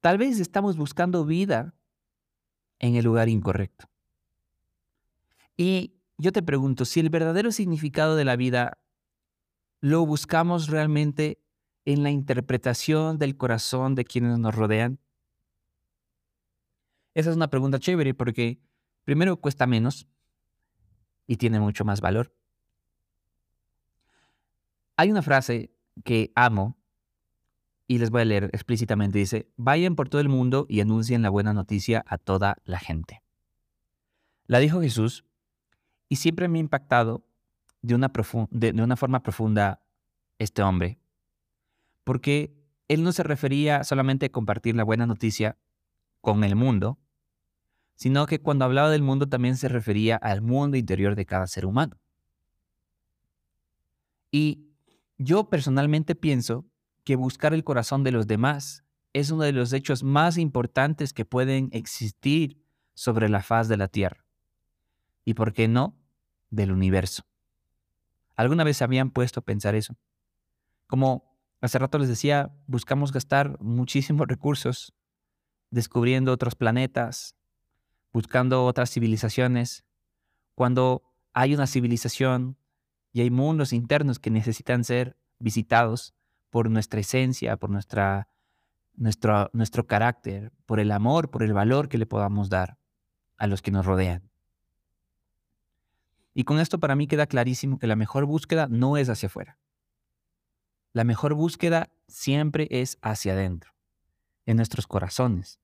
Tal 0.00 0.18
vez 0.18 0.40
estamos 0.40 0.76
buscando 0.76 1.24
vida 1.24 1.74
en 2.78 2.96
el 2.96 3.04
lugar 3.04 3.28
incorrecto. 3.28 3.86
Y 5.56 5.94
yo 6.16 6.32
te 6.32 6.42
pregunto, 6.42 6.84
si 6.86 7.00
el 7.00 7.10
verdadero 7.10 7.52
significado 7.52 8.16
de 8.16 8.24
la 8.24 8.36
vida 8.36 8.78
lo 9.80 10.04
buscamos 10.06 10.68
realmente 10.68 11.42
en 11.84 12.02
la 12.02 12.10
interpretación 12.10 13.18
del 13.18 13.36
corazón 13.36 13.94
de 13.94 14.04
quienes 14.04 14.38
nos 14.38 14.54
rodean, 14.54 14.98
esa 17.14 17.30
es 17.30 17.36
una 17.36 17.50
pregunta 17.50 17.78
chévere 17.78 18.14
porque 18.14 18.60
primero 19.04 19.36
cuesta 19.36 19.66
menos. 19.66 20.06
y 21.26 21.36
tiene 21.36 21.60
mucho 21.60 21.84
más 21.84 22.00
valor. 22.00 22.34
Hay 25.00 25.10
una 25.10 25.22
frase 25.22 25.70
que 26.04 26.30
amo 26.34 26.76
y 27.86 27.96
les 27.96 28.10
voy 28.10 28.20
a 28.20 28.26
leer 28.26 28.50
explícitamente. 28.52 29.18
Dice, 29.18 29.48
vayan 29.56 29.96
por 29.96 30.10
todo 30.10 30.20
el 30.20 30.28
mundo 30.28 30.66
y 30.68 30.82
anuncien 30.82 31.22
la 31.22 31.30
buena 31.30 31.54
noticia 31.54 32.04
a 32.06 32.18
toda 32.18 32.58
la 32.64 32.78
gente. 32.78 33.22
La 34.44 34.58
dijo 34.58 34.82
Jesús 34.82 35.24
y 36.10 36.16
siempre 36.16 36.48
me 36.48 36.58
ha 36.58 36.60
impactado 36.60 37.24
de 37.80 37.94
una, 37.94 38.12
de, 38.50 38.82
una 38.82 38.94
forma 38.94 39.22
profunda 39.22 39.80
este 40.38 40.60
hombre, 40.60 40.98
porque 42.04 42.52
él 42.88 43.02
no 43.02 43.12
se 43.12 43.22
refería 43.22 43.84
solamente 43.84 44.26
a 44.26 44.32
compartir 44.32 44.76
la 44.76 44.84
buena 44.84 45.06
noticia 45.06 45.56
con 46.20 46.44
el 46.44 46.56
mundo, 46.56 46.98
sino 47.94 48.26
que 48.26 48.42
cuando 48.42 48.66
hablaba 48.66 48.90
del 48.90 49.00
mundo 49.00 49.30
también 49.30 49.56
se 49.56 49.68
refería 49.70 50.16
al 50.16 50.42
mundo 50.42 50.76
interior 50.76 51.14
de 51.16 51.24
cada 51.24 51.46
ser 51.46 51.64
humano. 51.64 51.98
Y 54.30 54.66
yo 55.22 55.50
personalmente 55.50 56.14
pienso 56.14 56.64
que 57.04 57.14
buscar 57.14 57.52
el 57.52 57.62
corazón 57.62 58.04
de 58.04 58.10
los 58.10 58.26
demás 58.26 58.84
es 59.12 59.30
uno 59.30 59.42
de 59.42 59.52
los 59.52 59.74
hechos 59.74 60.02
más 60.02 60.38
importantes 60.38 61.12
que 61.12 61.26
pueden 61.26 61.68
existir 61.72 62.64
sobre 62.94 63.28
la 63.28 63.42
faz 63.42 63.68
de 63.68 63.76
la 63.76 63.88
Tierra. 63.88 64.24
Y 65.26 65.34
por 65.34 65.52
qué 65.52 65.68
no, 65.68 65.94
del 66.48 66.72
universo. 66.72 67.24
¿Alguna 68.34 68.64
vez 68.64 68.78
se 68.78 68.84
habían 68.84 69.10
puesto 69.10 69.40
a 69.40 69.44
pensar 69.44 69.74
eso? 69.74 69.94
Como 70.86 71.36
hace 71.60 71.78
rato 71.78 71.98
les 71.98 72.08
decía, 72.08 72.56
buscamos 72.66 73.12
gastar 73.12 73.60
muchísimos 73.60 74.26
recursos 74.26 74.94
descubriendo 75.68 76.32
otros 76.32 76.54
planetas, 76.54 77.36
buscando 78.10 78.64
otras 78.64 78.90
civilizaciones, 78.90 79.84
cuando 80.54 81.02
hay 81.34 81.54
una 81.54 81.66
civilización 81.66 82.56
y 83.12 83.20
hay 83.20 83.30
mundos 83.30 83.72
internos 83.72 84.18
que 84.18 84.30
necesitan 84.30 84.84
ser 84.84 85.16
visitados 85.38 86.14
por 86.50 86.70
nuestra 86.70 87.00
esencia, 87.00 87.56
por 87.56 87.70
nuestra, 87.70 88.28
nuestro, 88.94 89.50
nuestro 89.52 89.86
carácter, 89.86 90.52
por 90.66 90.80
el 90.80 90.92
amor, 90.92 91.30
por 91.30 91.42
el 91.42 91.52
valor 91.52 91.88
que 91.88 91.98
le 91.98 92.06
podamos 92.06 92.50
dar 92.50 92.78
a 93.38 93.46
los 93.46 93.62
que 93.62 93.70
nos 93.70 93.86
rodean. 93.86 94.30
Y 96.34 96.44
con 96.44 96.60
esto 96.60 96.78
para 96.78 96.94
mí 96.94 97.06
queda 97.06 97.26
clarísimo 97.26 97.78
que 97.78 97.86
la 97.86 97.96
mejor 97.96 98.24
búsqueda 98.24 98.68
no 98.68 98.96
es 98.96 99.08
hacia 99.08 99.26
afuera. 99.26 99.58
La 100.92 101.04
mejor 101.04 101.34
búsqueda 101.34 101.90
siempre 102.08 102.68
es 102.70 102.98
hacia 103.02 103.32
adentro, 103.32 103.72
en 104.46 104.56
nuestros 104.56 104.86
corazones. 104.86 105.60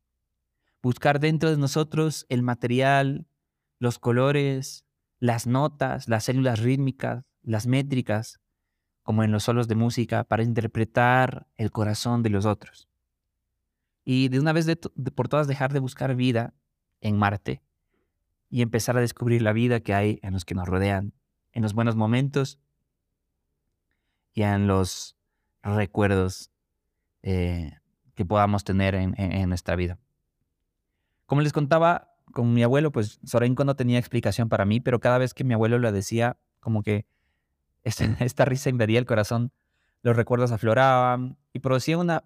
Buscar 0.83 1.19
dentro 1.21 1.51
de 1.51 1.57
nosotros 1.57 2.27
el 2.29 2.43
material, 2.43 3.27
los 3.79 3.99
colores, 3.99 4.85
las 5.19 5.47
notas, 5.47 6.09
las 6.09 6.25
células 6.25 6.61
rítmicas, 6.61 7.25
las 7.47 7.67
métricas, 7.67 8.41
como 9.03 9.23
en 9.23 9.33
los 9.33 9.45
solos 9.45 9.69
de 9.69 9.77
música, 9.77 10.25
para 10.25 10.43
interpretar 10.43 11.47
el 11.57 11.71
corazón 11.71 12.23
de 12.23 12.31
los 12.31 12.45
otros. 12.45 12.89
Y 14.05 14.29
de 14.29 14.41
una 14.41 14.53
vez 14.53 14.67
por 15.15 15.29
todas 15.29 15.47
dejar 15.47 15.73
de 15.73 15.79
buscar 15.79 16.15
vida 16.15 16.53
en 17.01 17.17
Marte 17.17 17.63
y 18.51 18.63
empezar 18.63 18.97
a 18.97 19.01
descubrir 19.01 19.43
la 19.43 19.53
vida 19.53 19.81
que 19.81 19.95
hay 19.95 20.19
en 20.23 20.33
los 20.33 20.45
que 20.45 20.55
nos 20.55 20.69
rodean, 20.69 21.13
en 21.53 21.63
los 21.63 21.73
buenos 21.73 21.97
momentos 21.97 22.59
y 24.35 24.43
en 24.43 24.67
los 24.67 25.17
recuerdos 25.63 26.51
eh, 27.23 27.79
que 28.15 28.25
podamos 28.25 28.65
tener 28.65 28.95
en, 28.95 29.49
nuestra 29.49 29.77
vida. 29.77 29.99
Como 31.27 31.43
les 31.43 31.53
contaba, 31.53 32.13
con 32.33 32.53
mi 32.55 32.63
abuelo, 32.63 32.91
pues 32.93 33.21
Sorenco 33.25 33.65
no 33.65 33.77
tenía 33.77 33.99
explicación 33.99 34.49
para 34.49 34.65
mí, 34.65 34.81
pero 34.81 35.01
cada 35.01 35.19
vez 35.19 35.33
que 35.33 35.45
mi 35.45 35.55
abuelo 35.55 35.79
lo 35.79 35.93
decía, 35.93 36.39
como 36.61 36.83
que 36.83 37.07
este, 37.87 38.17
esta, 38.25 38.45
risa 38.45 38.71
invadía 38.71 38.99
el 38.99 39.07
corazón, 39.07 39.53
los 40.03 40.17
recuerdos 40.17 40.53
afloraban 40.53 41.37
y 41.53 41.61
producía 41.61 41.99
una, 41.99 42.25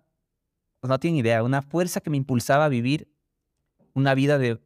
no 0.83 0.99
tienen 0.99 1.19
idea, 1.19 1.43
una 1.43 1.63
fuerza 1.63 2.01
que 2.01 2.11
me 2.11 2.17
impulsaba 2.17 2.65
a 2.65 2.69
vivir 2.69 3.09
una 3.95 4.15
vida 4.15 4.39
de 4.39 4.61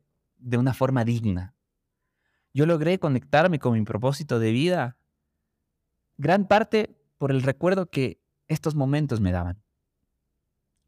de 0.45 0.59
una 0.59 0.75
forma 0.75 1.05
digna. 1.05 1.55
Yo 2.53 2.67
logré 2.67 2.99
conectarme 2.99 3.59
con 3.59 3.73
mi 3.73 3.83
propósito 3.83 4.39
de 4.39 4.53
vida, 4.53 4.97
gran 6.19 6.47
parte 6.47 6.95
por 7.19 7.33
el 7.33 7.43
recuerdo 7.43 7.87
que 7.87 8.21
estos 8.47 8.75
momentos 8.75 9.21
me 9.21 9.33
daban. 9.33 9.63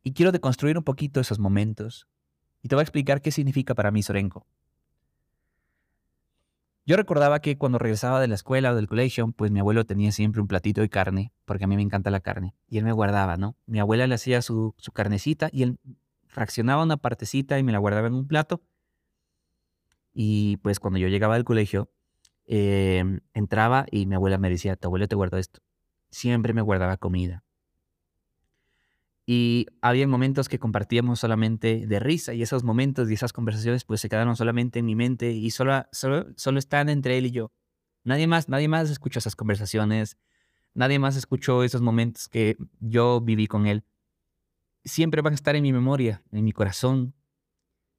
Y 0.05 0.13
quiero 0.13 0.31
deconstruir 0.31 0.79
un 0.79 0.85
poquito 0.85 1.21
esos 1.21 1.41
momentos 1.41 2.07
y 2.63 2.69
te 2.69 2.77
voy 2.77 2.83
a 2.83 2.85
explicar 2.85 3.21
qué 3.21 3.33
significa 3.33 3.75
para 3.75 3.91
mí 3.91 4.03
Sorenco. 4.03 4.47
Yo 6.87 6.97
recordaba 6.97 7.41
que 7.41 7.59
cuando 7.59 7.79
regresaba 7.79 8.21
de 8.21 8.29
la 8.29 8.37
escuela 8.37 8.73
o 8.73 8.77
del 8.77 8.87
colegio, 8.87 9.33
pues 9.33 9.51
mi 9.51 9.59
abuelo 9.59 9.85
tenía 9.85 10.13
siempre 10.13 10.41
un 10.41 10.47
platito 10.47 10.81
de 10.81 10.89
carne, 10.89 11.33
porque 11.45 11.65
a 11.65 11.67
mí 11.67 11.77
me 11.77 11.83
encanta 11.83 12.11
la 12.11 12.21
carne, 12.21 12.55
y 12.69 12.79
él 12.79 12.85
me 12.85 12.93
guardaba, 12.93 13.37
¿no? 13.37 13.57
Mi 13.67 13.81
abuela 13.81 14.07
le 14.07 14.15
hacía 14.15 14.41
su, 14.41 14.75
su 14.79 14.93
carnecita 14.93 15.49
y 15.53 15.65
él 15.65 15.79
fraccionaba 16.27 16.85
una 16.85 16.97
partecita 16.97 17.59
y 17.59 17.65
me 17.65 17.73
la 17.73 17.79
guardaba 17.79 18.07
en 18.07 18.15
un 18.15 18.27
plato 18.29 18.63
y 20.19 20.57
pues 20.59 20.81
cuando 20.81 20.99
yo 20.99 21.09
llegaba 21.09 21.35
del 21.35 21.45
colegio, 21.45 21.91
em, 22.47 23.21
entraba 23.35 23.85
y 23.91 24.07
mi 24.07 24.15
abuela 24.15 24.39
me 24.39 24.49
decía, 24.49 24.75
tu 24.77 24.89
abuelo 24.89 25.09
te 25.09 25.15
guardó 25.15 25.37
esto. 25.37 25.61
Siempre 26.09 26.55
me 26.55 26.63
guardaba 26.63 26.97
comida. 26.97 27.45
Y 29.27 29.67
había 29.83 30.07
momentos 30.07 30.49
que 30.49 30.61
compartíamos 30.61 31.19
solamente 31.19 31.87
de 31.87 31.99
risa 31.99 32.33
y 32.33 32.43
esos 32.43 32.63
momentos 32.63 33.11
y 33.11 33.15
esas 33.15 33.33
conversaciones 33.33 33.85
pues 33.85 34.01
se 34.01 34.09
quedaron 34.09 34.37
solamente 34.37 34.79
en 34.79 34.87
mi 34.87 34.95
mente 34.95 35.33
y 35.33 35.51
solo, 35.51 35.85
solo, 35.91 36.27
solo 36.37 36.61
están 36.61 36.89
entre 36.89 37.19
él 37.19 37.27
y 37.27 37.33
yo. 37.33 37.53
Nadie 38.05 38.29
más, 38.29 38.49
nadie 38.49 38.69
más 38.69 38.89
escuchó 38.89 39.19
esas 39.19 39.35
conversaciones, 39.35 40.17
nadie 40.75 41.01
más 41.01 41.17
escuchó 41.17 41.65
esos 41.65 41.83
momentos 41.83 42.29
que 42.29 42.57
yo 42.79 43.21
viví 43.21 43.49
con 43.49 43.67
él. 43.67 43.85
Siempre 44.85 45.23
van 45.23 45.33
a 45.33 45.35
estar 45.35 45.57
en 45.57 45.63
mi 45.65 45.73
memoria, 45.73 46.23
en 46.31 46.45
mi 46.45 46.53
corazón, 46.53 47.17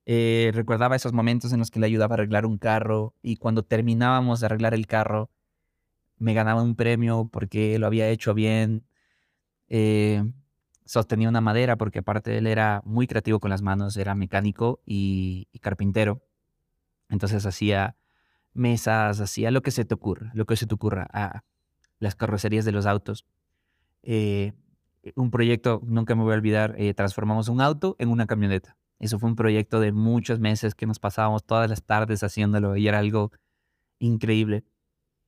eh, 0.10 0.52
recordaba 0.54 0.96
esos 0.96 1.12
momentos 1.12 1.52
en 1.52 1.60
los 1.60 1.70
que 1.70 1.82
le 1.82 1.86
ayudaba 1.86 2.14
a 2.14 2.18
arreglar 2.20 2.46
un 2.46 2.58
carro 2.58 3.14
y 3.22 3.36
cuando 3.36 3.64
terminábamos 3.66 4.40
de 4.40 4.46
arreglar 4.46 4.74
el 4.74 4.88
carro 4.88 5.30
me 6.18 6.34
ganaba 6.34 6.64
un 6.64 6.78
premio 6.78 7.30
porque 7.30 7.78
lo 7.78 7.88
había 7.88 8.08
hecho 8.10 8.34
bien. 8.34 8.86
Eh, 9.68 10.24
sostenía 10.88 11.30
una 11.30 11.42
madera 11.42 11.78
porque 11.78 12.00
aparte 12.00 12.38
él 12.38 12.48
era 12.48 12.82
muy 12.86 13.08
creativo 13.08 13.40
con 13.40 13.52
las 13.52 13.62
manos, 13.62 13.98
era 13.98 14.16
mecánico 14.16 14.82
y, 14.86 15.48
carpintero. 15.62 16.24
Entonces 17.10 17.46
hacía 17.46 17.96
mesas, 18.54 19.20
hacía 19.20 19.52
lo 19.52 19.62
que 19.62 19.72
se 19.72 19.86
te 19.86 19.94
ocurra, 19.94 20.32
lo 20.34 20.46
que 20.46 20.56
se 20.56 20.66
te 20.66 20.74
ocurra, 20.74 21.08
a 21.14 21.44
las 22.00 22.16
carrocerías 22.16 22.66
de 22.66 22.72
los 22.72 22.86
autos. 22.86 23.26
Eh, 24.04 24.54
un 25.16 25.32
proyecto, 25.32 25.82
nunca 25.86 26.16
me 26.16 26.24
voy 26.24 26.34
a 26.34 26.38
olvidar, 26.38 26.76
transformamos 26.96 27.50
un 27.50 27.62
auto 27.62 27.96
en 28.00 28.10
una 28.10 28.26
camioneta. 28.26 28.78
Eso 29.00 29.20
fue 29.20 29.30
un 29.30 29.36
proyecto 29.36 29.80
de 29.80 29.92
muchos 29.92 30.40
meses 30.40 30.74
que 30.74 30.88
nos 30.88 31.00
pasábamos 31.00 31.46
todas 31.46 31.70
las 31.70 31.84
tardes 31.84 32.24
haciéndolo 32.24 32.76
y 32.76 32.88
era 32.88 33.00
algo 33.00 33.32
increíble. 34.00 34.64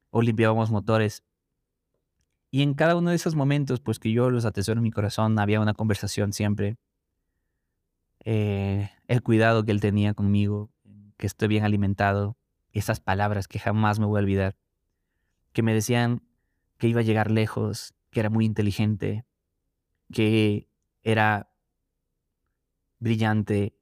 O 0.10 0.22
limpiábamos 0.22 0.72
motores. 0.72 1.24
Y 2.52 2.64
en 2.64 2.74
cada 2.74 2.96
uno 2.96 3.12
de 3.12 3.16
esos 3.16 3.36
momentos, 3.36 3.80
pues 3.80 4.00
que 4.00 4.12
yo 4.12 4.30
los 4.30 4.46
atesoro 4.46 4.80
en 4.80 4.84
mi 4.84 4.92
corazón, 4.92 5.38
había 5.38 5.60
una 5.62 5.74
conversación 5.74 6.34
siempre. 6.34 6.78
Eh, 8.26 8.90
el 9.08 9.22
cuidado 9.22 9.64
que 9.64 9.72
él 9.72 9.82
tenía 9.82 10.14
conmigo, 10.14 10.72
que 11.18 11.28
estoy 11.28 11.48
bien 11.48 11.64
alimentado, 11.64 12.38
esas 12.74 13.00
palabras 13.00 13.48
que 13.48 13.60
jamás 13.60 14.00
me 14.00 14.06
voy 14.06 14.20
a 14.20 14.24
olvidar, 14.24 14.56
que 15.54 15.64
me 15.64 15.74
decían 15.74 16.24
que 16.78 16.88
iba 16.88 17.02
a 17.02 17.04
llegar 17.04 17.30
lejos, 17.30 17.94
que 18.10 18.20
era 18.20 18.30
muy 18.30 18.46
inteligente, 18.46 19.26
que 20.12 20.68
era 21.04 21.52
brillante, 23.00 23.76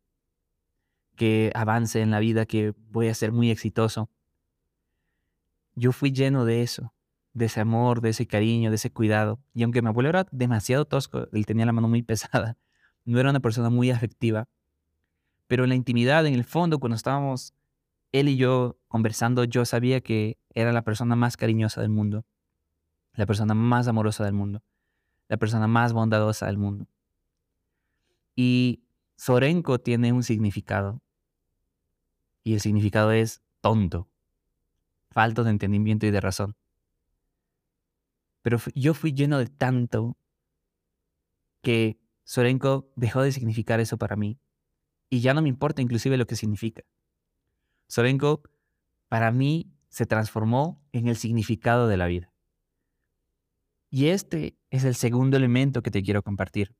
que 1.15 1.51
avance 1.55 2.01
en 2.01 2.11
la 2.11 2.19
vida, 2.19 2.45
que 2.45 2.73
voy 2.89 3.07
a 3.07 3.13
ser 3.13 3.31
muy 3.31 3.49
exitoso. 3.49 4.09
Yo 5.75 5.91
fui 5.91 6.11
lleno 6.11 6.45
de 6.45 6.63
eso, 6.63 6.93
de 7.37 7.45
ese 7.45 7.61
amor, 7.61 8.01
de 8.01 8.09
ese 8.09 8.25
cariño, 8.25 8.71
de 8.71 8.77
ese 8.77 8.91
cuidado. 8.91 9.39
Y 9.53 9.61
aunque 9.61 9.83
mi 9.83 9.89
abuelo 9.89 10.09
era 10.09 10.25
demasiado 10.31 10.85
tosco, 10.85 11.27
él 11.31 11.45
tenía 11.45 11.67
la 11.67 11.71
mano 11.71 11.87
muy 11.87 12.01
pesada, 12.01 12.57
no 13.05 13.19
era 13.19 13.29
una 13.29 13.39
persona 13.39 13.69
muy 13.69 13.91
afectiva, 13.91 14.47
pero 15.45 15.63
en 15.63 15.69
la 15.69 15.75
intimidad, 15.75 16.25
en 16.25 16.33
el 16.33 16.43
fondo, 16.43 16.79
cuando 16.79 16.95
estábamos 16.95 17.53
él 18.11 18.27
y 18.27 18.37
yo 18.37 18.77
conversando, 18.87 19.43
yo 19.43 19.65
sabía 19.65 20.01
que 20.01 20.37
era 20.55 20.73
la 20.73 20.81
persona 20.81 21.15
más 21.15 21.37
cariñosa 21.37 21.81
del 21.81 21.91
mundo, 21.91 22.25
la 23.13 23.25
persona 23.27 23.53
más 23.53 23.87
amorosa 23.87 24.25
del 24.25 24.33
mundo, 24.33 24.63
la 25.27 25.37
persona 25.37 25.67
más 25.67 25.93
bondadosa 25.93 26.47
del 26.47 26.57
mundo. 26.57 26.87
Y 28.35 28.81
Sorenko 29.15 29.79
tiene 29.79 30.11
un 30.11 30.23
significado. 30.23 31.01
Y 32.43 32.53
el 32.53 32.61
significado 32.61 33.11
es 33.11 33.41
tonto, 33.61 34.07
falto 35.11 35.43
de 35.43 35.51
entendimiento 35.51 36.05
y 36.05 36.11
de 36.11 36.21
razón. 36.21 36.55
Pero 38.47 38.61
yo 38.75 38.93
fui 38.93 39.11
lleno 39.11 39.39
de 39.39 39.47
tanto 39.47 40.15
que 41.61 41.99
Sorenko 42.23 42.89
dejó 42.95 43.21
de 43.21 43.33
significar 43.33 43.81
eso 43.81 43.97
para 43.97 44.15
mí. 44.15 44.39
Y 45.09 45.19
ya 45.19 45.33
no 45.33 45.41
me 45.41 45.49
importa 45.49 45.81
inclusive 45.81 46.15
lo 46.15 46.27
que 46.27 46.37
significa. 46.37 46.83
Sorenko 47.89 48.43
para 49.09 49.33
mí 49.33 49.73
se 49.89 50.05
transformó 50.05 50.81
en 50.93 51.09
el 51.09 51.17
significado 51.17 51.89
de 51.89 51.97
la 51.97 52.07
vida. 52.07 52.31
Y 53.89 54.07
este 54.07 54.57
es 54.69 54.85
el 54.85 54.95
segundo 54.95 55.35
elemento 55.35 55.83
que 55.83 55.91
te 55.91 56.01
quiero 56.01 56.23
compartir. 56.23 56.73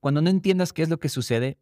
Cuando 0.00 0.20
no 0.20 0.30
entiendas 0.30 0.72
qué 0.72 0.82
es 0.82 0.88
lo 0.88 0.98
que 0.98 1.10
sucede, 1.10 1.60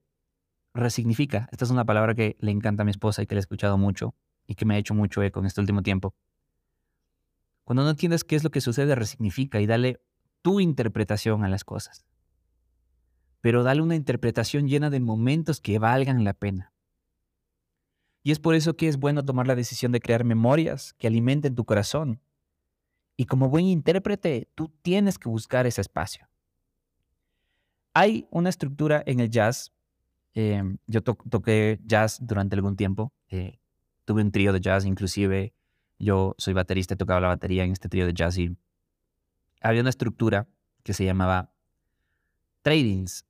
resignifica. 0.73 1.47
Esta 1.53 1.67
es 1.67 1.71
una 1.71 1.85
palabra 1.85 2.15
que 2.15 2.39
le 2.41 2.53
encanta 2.53 2.85
a 2.85 2.87
mi 2.87 2.91
esposa 2.93 3.21
y 3.21 3.27
que 3.27 3.35
le 3.35 3.41
he 3.41 3.43
escuchado 3.43 3.77
mucho 3.77 4.15
y 4.47 4.55
que 4.55 4.65
me 4.65 4.77
ha 4.77 4.79
hecho 4.79 4.95
mucho 4.95 5.23
eco 5.23 5.41
en 5.41 5.45
este 5.45 5.61
último 5.61 5.83
tiempo. 5.83 6.15
Cuando 7.65 7.85
no 7.85 7.91
entiendes 7.91 8.25
qué 8.25 8.37
es 8.37 8.45
lo 8.45 8.51
que 8.51 8.61
sucede, 8.61 8.95
resignifica 8.95 9.61
y 9.61 9.67
dale 9.67 10.01
tu 10.43 10.61
interpretación 10.61 11.45
a 11.45 11.49
las 11.49 11.65
cosas. 11.65 12.05
Pero 13.41 13.63
dale 13.63 13.83
una 13.83 13.97
interpretación 13.97 14.69
llena 14.69 14.91
de 14.91 15.01
momentos 15.01 15.61
que 15.61 15.79
valgan 15.79 16.25
la 16.25 16.35
pena. 16.35 16.73
Y 18.23 18.31
es 18.31 18.39
por 18.39 18.55
eso 18.55 18.77
que 18.77 18.89
es 18.89 18.99
bueno 18.99 19.25
tomar 19.25 19.47
la 19.47 19.57
decisión 19.57 19.93
de 19.93 20.01
crear 20.01 20.25
memorias 20.25 20.95
que 20.95 21.09
alimenten 21.09 21.55
tu 21.55 21.65
corazón. 21.65 22.21
Y 23.17 23.27
como 23.27 23.49
buen 23.49 23.67
intérprete, 23.67 24.49
tú 24.55 24.73
tienes 24.83 25.19
que 25.19 25.29
buscar 25.29 25.67
ese 25.67 25.81
espacio. 25.81 26.29
Hay 27.95 28.27
una 28.31 28.49
estructura 28.49 29.03
en 29.07 29.21
el 29.21 29.29
jazz. 29.29 29.73
Em, 30.35 30.79
yo 30.87 31.03
toqué 31.03 31.81
jazz 31.85 32.19
durante 32.21 32.55
algún 32.55 32.77
tiempo. 32.77 33.13
Eh, 33.29 33.59
tuve 34.05 34.23
un 34.23 34.33
trío 34.33 34.53
de 34.53 34.61
jazz, 34.61 34.85
inclusive 34.85 35.53
yo 36.03 36.35
soy 36.37 36.53
baterista 36.53 36.95
y 36.95 36.97
tocaba 36.97 37.21
la 37.21 37.29
batería 37.29 37.65
en 37.65 37.73
este 37.73 37.89
trío 37.89 38.07
de 38.07 38.13
jazz 38.13 38.37
y 38.37 38.57
había 39.61 39.81
una 39.81 39.91
estructura 39.91 40.49
que 40.83 40.95
se 40.95 41.05
llamaba 41.05 41.53
tradings. 42.63 43.25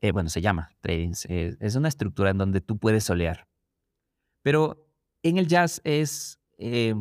Eh, 0.00 0.12
bueno, 0.12 0.30
se 0.30 0.40
llama 0.40 0.70
tradings. 0.80 1.26
Eh, 1.26 1.56
es 1.60 1.74
una 1.76 1.88
estructura 1.88 2.30
en 2.30 2.38
donde 2.38 2.62
tú 2.62 2.78
puedes 2.78 3.04
solear. 3.04 3.46
Pero 4.40 4.86
en 5.22 5.36
el 5.36 5.48
jazz 5.48 5.82
es, 5.84 6.40
eh, 6.56 6.94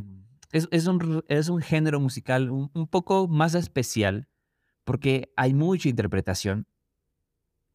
es, 0.52 0.88
un, 0.88 1.24
es, 1.30 1.48
un, 1.48 1.62
género 1.62 2.02
musical 2.02 2.50
un, 2.50 2.88
poco 2.88 3.30
más 3.30 3.56
especial 3.56 4.28
porque 4.84 5.32
hay 5.38 5.54
mucha 5.54 5.88
interpretación. 5.88 6.67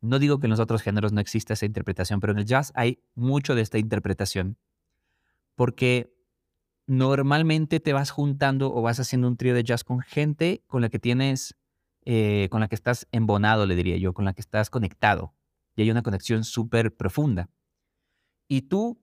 No 0.03 0.19
digo 0.19 0.39
que 0.39 0.49
en 0.49 0.51
los 0.51 0.61
otros 0.61 0.83
géneros 0.83 1.13
no 1.13 1.21
exista 1.21 1.55
esa 1.55 1.65
interpretación, 1.65 2.21
pero 2.21 2.35
en 2.35 2.41
el 2.41 2.45
jazz 2.45 2.73
hay 2.75 3.03
mucho 3.15 3.55
de 3.55 3.63
esta 3.63 3.79
interpretación 3.79 4.59
porque 5.55 6.13
normalmente 6.87 7.81
te 7.81 7.93
vas 7.93 8.11
juntando 8.11 8.75
o 8.75 8.83
vas 8.83 9.01
haciendo 9.01 9.29
un 9.29 9.37
trío 9.37 9.55
de 9.55 9.65
jazz 9.65 9.85
con 9.85 10.01
gente 10.01 10.63
con 10.67 10.83
la 10.83 10.89
que 10.89 10.99
tienes, 10.99 11.57
eh, 12.05 12.49
con 12.51 12.61
la 12.61 12.69
que 12.69 12.75
estás 12.75 13.07
embonado, 13.13 13.67
le 13.67 13.77
diría 13.77 13.97
yo, 13.97 14.13
con 14.13 14.25
la 14.25 14.33
que 14.33 14.41
estás 14.41 14.71
conectado. 14.71 15.35
Y 15.77 15.83
hay 15.83 15.91
una 15.91 16.03
conexión 16.03 16.45
súper 16.45 16.95
profunda. 16.95 17.49
Y 18.49 18.63
tú 18.63 19.01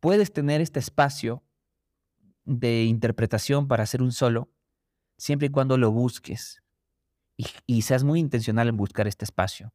puedes 0.00 0.32
tener 0.32 0.60
este 0.60 0.78
espacio 0.78 1.42
de 2.44 2.84
interpretación 2.84 3.66
para 3.68 3.84
hacer 3.84 4.02
un 4.02 4.12
solo, 4.12 4.50
siempre 5.16 5.46
y 5.46 5.50
cuando 5.50 5.78
lo 5.78 5.90
busques 5.90 6.62
y, 7.66 7.82
seas 7.82 8.04
muy 8.04 8.20
intencional 8.20 8.68
en 8.68 8.76
buscar 8.76 9.06
este 9.06 9.24
espacio. 9.24 9.72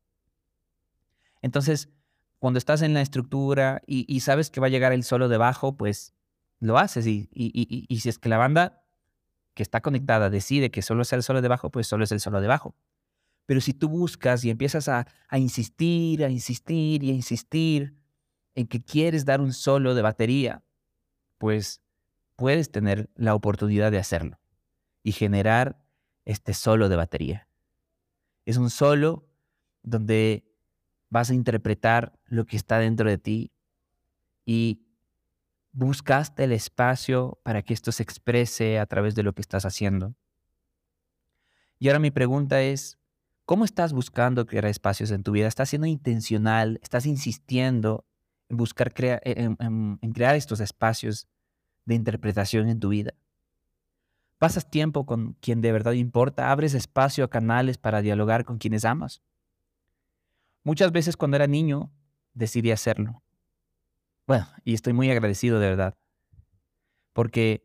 Entonces, 1.41 1.89
cuando 2.39 2.57
estás 2.57 2.81
en 2.81 2.93
la 2.93 3.01
estructura 3.01 3.81
y, 3.85 4.05
y, 4.13 4.21
sabes 4.21 4.49
que 4.49 4.59
va 4.59 4.67
a 4.67 4.69
llegar 4.69 4.93
el 4.93 5.03
solo 5.03 5.27
debajo, 5.27 5.75
pues 5.77 6.13
lo 6.61 6.77
haces. 6.77 7.05
Y, 7.07 7.27
y, 7.33 7.99
si 7.99 8.07
es 8.07 8.17
que 8.17 8.29
la 8.29 8.37
banda 8.37 8.81
que 9.53 9.63
está 9.63 9.81
conectada 9.81 10.29
decide 10.29 10.71
que 10.71 10.81
solo 10.81 11.03
sea 11.03 11.17
el 11.17 11.23
solo 11.23 11.41
de 11.41 11.49
bajo, 11.49 11.69
pues 11.69 11.87
solo 11.87 12.05
es 12.05 12.11
el 12.13 12.21
solo 12.21 12.39
de 12.39 12.47
bajo. 12.47 12.75
Pero 13.45 13.59
si 13.59 13.73
tú 13.73 13.89
buscas 13.89 14.45
y 14.45 14.49
empiezas 14.49 14.87
a, 14.87 15.07
a 15.27 15.37
insistir, 15.37 16.23
a 16.23 16.29
insistir 16.29 17.03
y 17.03 17.09
a 17.09 17.13
insistir 17.13 17.97
en 18.55 18.67
que 18.67 18.81
quieres 18.81 19.25
dar 19.25 19.41
un 19.41 19.51
solo 19.51 19.95
de 19.95 20.01
batería, 20.01 20.63
pues 21.37 21.81
puedes 22.37 22.71
tener 22.71 23.09
la 23.15 23.35
oportunidad 23.35 23.91
de 23.91 23.97
hacerlo 23.97 24.39
y 25.03 25.11
generar 25.11 25.81
este 26.25 26.53
solo 26.53 26.87
de 26.87 26.95
batería. 26.95 27.47
Es 28.45 28.57
un 28.57 28.69
solo 28.69 29.27
donde 29.83 30.45
vas 31.09 31.29
a 31.29 31.33
interpretar 31.33 32.13
lo 32.25 32.45
que 32.45 32.55
está 32.55 32.77
dentro 32.79 33.09
de 33.09 33.17
ti 33.17 33.51
y 34.45 34.81
buscaste 35.73 36.43
el 36.43 36.51
espacio 36.51 37.39
para 37.43 37.61
que 37.61 37.73
esto 37.73 37.91
se 37.91 38.03
exprese 38.03 38.79
a 38.79 38.85
través 38.85 39.15
de 39.15 39.23
lo 39.23 39.33
que 39.33 39.41
estás 39.41 39.65
haciendo. 39.65 40.15
Y 41.79 41.87
ahora 41.87 41.99
mi 41.99 42.11
pregunta 42.11 42.61
es, 42.61 42.99
¿cómo 43.45 43.65
estás 43.65 43.93
buscando 43.93 44.45
crear 44.45 44.65
espacios 44.65 45.11
en 45.11 45.23
tu 45.23 45.31
vida? 45.31 45.47
¿Estás 45.47 45.69
siendo 45.69 45.87
intencional? 45.87 46.79
¿Estás 46.83 47.05
insistiendo 47.05 48.05
en 48.49 48.57
buscar 48.57 48.93
crear, 48.93 49.21
en, 49.23 49.57
en 49.59 50.11
crear 50.13 50.35
estos 50.35 50.59
espacios 50.59 51.27
de 51.85 51.95
interpretación 51.95 52.69
en 52.69 52.79
tu 52.79 52.89
vida? 52.89 53.13
¿Pasas 54.37 54.69
tiempo 54.69 55.05
con 55.05 55.33
quien 55.33 55.61
de 55.61 55.71
verdad 55.71 55.93
importa? 55.93 56.51
¿Abres 56.51 56.73
espacio 56.73 57.23
a 57.23 57.29
canales 57.29 57.77
para 57.77 58.01
dialogar 58.01 58.43
con 58.43 58.57
quienes 58.57 58.85
amas? 58.85 59.21
Muchas 60.63 60.91
veces 60.91 61.17
cuando 61.17 61.37
era 61.37 61.47
niño 61.47 61.91
decidí 62.33 62.71
hacerlo. 62.71 63.23
Bueno, 64.31 64.47
y 64.63 64.75
estoy 64.75 64.93
muy 64.93 65.11
agradecido 65.11 65.59
de 65.59 65.67
verdad, 65.67 65.97
porque 67.11 67.63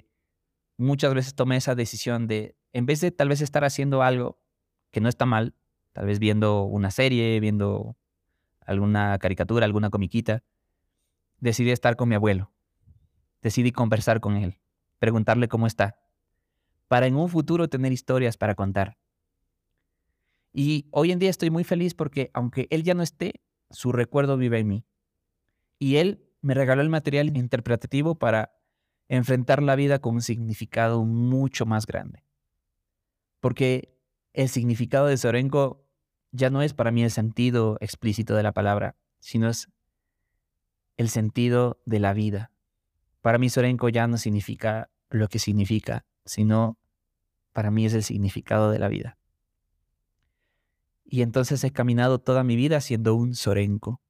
muchas 0.77 1.15
veces 1.15 1.37
tomé 1.37 1.59
esa 1.59 1.77
decisión 1.77 2.27
de, 2.27 2.57
en 2.73 2.87
vez 2.87 3.01
de 3.01 3.13
tal 3.13 3.29
vez 3.29 3.41
estar 3.41 3.63
haciendo 3.63 4.03
algo 4.03 4.41
que 4.91 5.01
no 5.01 5.09
está 5.09 5.27
mal, 5.27 5.55
tal 5.93 6.07
vez 6.07 6.19
viendo 6.19 6.65
una 6.65 6.91
serie, 6.91 7.39
viendo 7.39 7.97
alguna 8.63 9.17
caricatura, 9.21 9.65
alguna 9.65 9.91
comiquita, 9.91 10.43
decidí 11.39 11.71
estar 11.71 11.95
con 11.95 12.09
mi 12.09 12.17
abuelo. 12.17 12.51
Decidí 13.43 13.71
conversar 13.71 14.19
con 14.19 14.35
él, 14.35 14.59
preguntarle 14.99 15.47
cómo 15.47 15.69
está, 15.69 16.01
para 16.89 17.07
en 17.07 17.15
un 17.15 17.29
futuro 17.29 17.69
tener 17.69 17.93
historias 17.93 18.37
para 18.37 18.57
contar. 18.57 18.99
Y 20.53 20.89
hoy 20.91 21.13
en 21.13 21.21
día 21.21 21.31
estoy 21.31 21.51
muy 21.51 21.63
feliz 21.63 21.95
porque 21.95 22.33
aunque 22.35 22.67
él 22.71 22.83
ya 22.83 22.95
no 22.95 23.05
esté, 23.05 23.35
su 23.71 23.93
recuerdo 23.93 24.37
vive 24.37 24.59
en 24.59 24.67
mí. 24.67 24.85
Y 25.79 25.99
él 25.99 26.26
me 26.41 26.55
regaló 26.55 26.83
el 26.83 26.89
material 26.89 27.37
interpretativo 27.37 28.17
para 28.17 28.53
enfrentar 29.09 29.63
la 29.63 29.77
vida 29.77 29.99
con 30.01 30.17
un 30.17 30.23
significado 30.23 31.05
mucho 31.05 31.67
más 31.67 31.87
grande. 31.87 32.25
Porque 33.41 33.97
el 34.33 34.49
significado 34.49 35.07
de 35.07 35.17
Sorenko 35.17 35.87
ya 36.33 36.51
no 36.51 36.63
es 36.63 36.75
para 36.75 36.91
mí 36.91 37.03
el 37.03 37.11
sentido 37.11 37.79
explícito 37.81 38.35
de 38.35 38.43
la 38.43 38.53
palabra, 38.53 38.97
sino 39.19 39.49
es 39.49 39.69
el 40.97 41.09
sentido 41.09 41.81
de 41.87 42.01
la 42.01 42.13
vida. 42.13 42.53
Para 43.21 43.39
mí 43.39 43.49
Sorenko 43.49 43.89
ya 43.89 44.07
no 44.07 44.19
significa 44.19 44.91
lo 45.11 45.29
que 45.29 45.39
significa, 45.39 46.05
sino 46.25 46.79
para 47.53 47.71
mí 47.71 47.87
es 47.87 47.95
el 47.95 48.03
significado 48.03 48.71
de 48.71 48.79
la 48.79 48.89
vida. 48.89 49.19
Y 51.05 51.23
entonces 51.23 51.63
he 51.65 51.71
caminado 51.71 52.19
toda 52.19 52.43
mi 52.45 52.57
vida 52.57 52.81
siendo 52.81 53.15
un 53.15 53.35
Sorenko. 53.35 54.01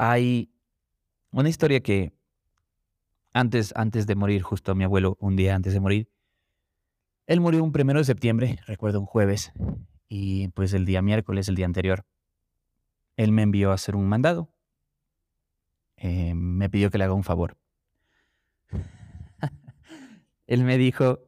Hay 0.00 0.48
una 1.32 1.48
historia 1.48 1.80
que 1.80 2.12
antes, 3.32 3.72
antes 3.74 4.06
de 4.06 4.14
morir, 4.14 4.42
justo 4.42 4.76
mi 4.76 4.84
abuelo, 4.84 5.16
un 5.18 5.34
día 5.34 5.56
antes 5.56 5.72
de 5.72 5.80
morir, 5.80 6.08
él 7.26 7.40
murió 7.40 7.64
un 7.64 7.72
primero 7.72 7.98
de 7.98 8.04
septiembre, 8.04 8.60
recuerdo 8.68 9.00
un 9.00 9.06
jueves, 9.06 9.52
y 10.08 10.48
pues 10.50 10.72
el 10.72 10.84
día 10.86 11.02
miércoles, 11.02 11.48
el 11.48 11.56
día 11.56 11.66
anterior, 11.66 12.06
él 13.16 13.32
me 13.32 13.42
envió 13.42 13.72
a 13.72 13.74
hacer 13.74 13.96
un 13.96 14.08
mandado. 14.08 14.54
Eh, 15.96 16.32
me 16.32 16.70
pidió 16.70 16.92
que 16.92 16.98
le 16.98 17.02
haga 17.02 17.14
un 17.14 17.24
favor. 17.24 17.58
él 20.46 20.62
me 20.62 20.78
dijo, 20.78 21.24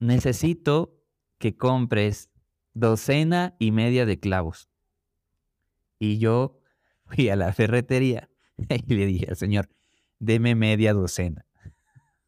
necesito 0.00 1.00
que 1.38 1.56
compres 1.56 2.32
docena 2.74 3.54
y 3.60 3.70
media 3.70 4.06
de 4.06 4.18
clavos. 4.18 4.68
Y 6.00 6.18
yo 6.18 6.61
fui 7.16 7.28
a 7.28 7.36
la 7.36 7.52
ferretería 7.52 8.28
y 8.86 8.94
le 8.94 9.06
dije 9.06 9.26
al 9.28 9.36
señor, 9.36 9.68
deme 10.18 10.54
media 10.54 10.92
docena. 10.92 11.44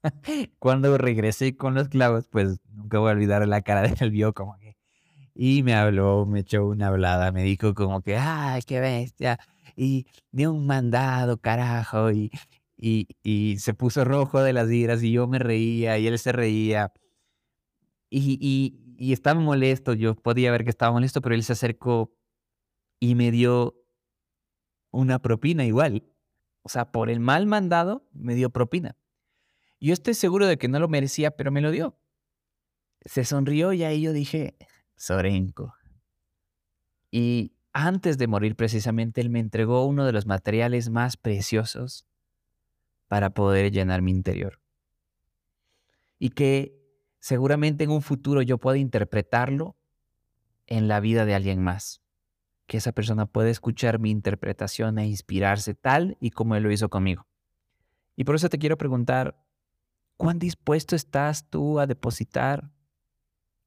Cuando 0.59 0.97
regresé 0.99 1.57
con 1.57 1.75
los 1.75 1.89
clavos, 1.89 2.29
pues 2.29 2.59
nunca 2.71 2.99
voy 2.99 3.11
a 3.11 3.15
olvidar 3.15 3.47
la 3.49 3.63
cara 3.63 3.83
de 3.83 3.95
él, 4.01 4.11
vio 4.11 4.33
como 4.33 4.59
que... 4.59 4.77
Y 5.37 5.65
me 5.65 5.75
habló, 5.75 6.27
me 6.27 6.41
echó 6.41 6.65
una 6.65 6.89
hablada, 6.89 7.33
me 7.33 7.43
dijo 7.43 7.75
como 7.75 8.03
que, 8.03 8.17
ay, 8.17 8.63
qué 8.63 8.79
bestia. 8.79 9.41
Y 9.75 10.07
dio 10.31 10.53
un 10.53 10.65
mandado, 10.65 11.39
carajo. 11.39 12.13
Y, 12.13 12.31
y, 12.77 13.09
y 13.25 13.59
se 13.59 13.75
puso 13.75 14.05
rojo 14.05 14.43
de 14.43 14.53
las 14.53 14.71
iras 14.71 15.03
y 15.03 15.11
yo 15.11 15.27
me 15.27 15.41
reía 15.41 15.99
y 15.99 16.07
él 16.07 16.21
se 16.21 16.31
reía. 16.31 16.93
Y, 18.11 18.39
y, 18.41 18.95
y 18.97 19.13
estaba 19.13 19.41
molesto, 19.41 19.93
yo 19.95 20.15
podía 20.15 20.53
ver 20.53 20.63
que 20.63 20.71
estaba 20.71 20.93
molesto, 20.93 21.21
pero 21.21 21.35
él 21.35 21.43
se 21.43 21.55
acercó 21.55 22.13
y 23.01 23.17
me 23.17 23.33
dio 23.33 23.75
una 24.95 25.19
propina 25.19 25.65
igual. 25.65 26.05
O 26.63 26.69
sea, 26.69 26.91
por 26.91 27.11
el 27.11 27.21
mal 27.21 27.47
mandado 27.47 28.07
me 28.13 28.35
dio 28.35 28.51
propina. 28.51 28.97
Yo 29.81 29.93
estoy 29.93 30.15
seguro 30.15 30.47
de 30.47 30.57
que 30.57 30.69
no 30.69 30.79
lo 30.79 30.89
merecía, 30.89 31.33
pero 31.33 31.51
me 31.51 31.61
lo 31.61 31.71
dio. 31.71 31.99
Se 33.05 33.25
sonrió 33.25 33.73
y 33.73 33.85
ahí 33.85 34.01
yo 34.01 34.13
dije, 34.13 34.57
Sorenko. 34.97 35.75
Y 37.11 37.53
antes 37.73 38.17
de 38.19 38.27
morir 38.27 38.57
precisamente, 38.57 39.21
él 39.21 39.31
me 39.31 39.41
entregó 39.41 39.85
uno 39.85 40.07
de 40.07 40.13
los 40.13 40.27
materiales 40.27 40.89
más 40.89 41.17
preciosos 41.17 42.07
para 43.09 43.31
poder 43.35 43.71
llenar 43.73 44.01
mi 44.01 44.13
interior. 44.13 44.61
Y 46.19 46.31
que 46.31 46.81
seguramente 47.19 47.85
en 47.85 47.91
un 47.91 48.01
futuro 48.01 48.41
yo 48.43 48.59
pueda 48.59 48.79
interpretarlo 48.79 49.77
en 50.67 50.89
la 50.89 51.01
vida 51.01 51.27
de 51.27 51.35
alguien 51.35 51.63
más. 51.63 52.04
Que 52.67 52.79
esa 52.79 52.93
persona 52.93 53.27
pueda 53.27 53.51
escuchar 53.51 53.99
mi 53.99 54.11
interpretación 54.11 54.99
e 54.99 55.07
inspirarse 55.07 55.75
tal 55.75 56.17
y 56.21 56.31
como 56.31 56.57
él 56.57 56.63
lo 56.63 56.73
hizo 56.73 56.89
conmigo. 56.89 57.27
Y 58.17 58.25
por 58.25 58.37
eso 58.37 58.49
te 58.49 58.59
quiero 58.59 58.79
preguntar, 58.79 59.45
¿cuán 60.17 60.39
dispuesto 60.39 60.97
estás 60.97 61.49
tú 61.51 61.81
a 61.81 61.87
depositar 61.87 62.71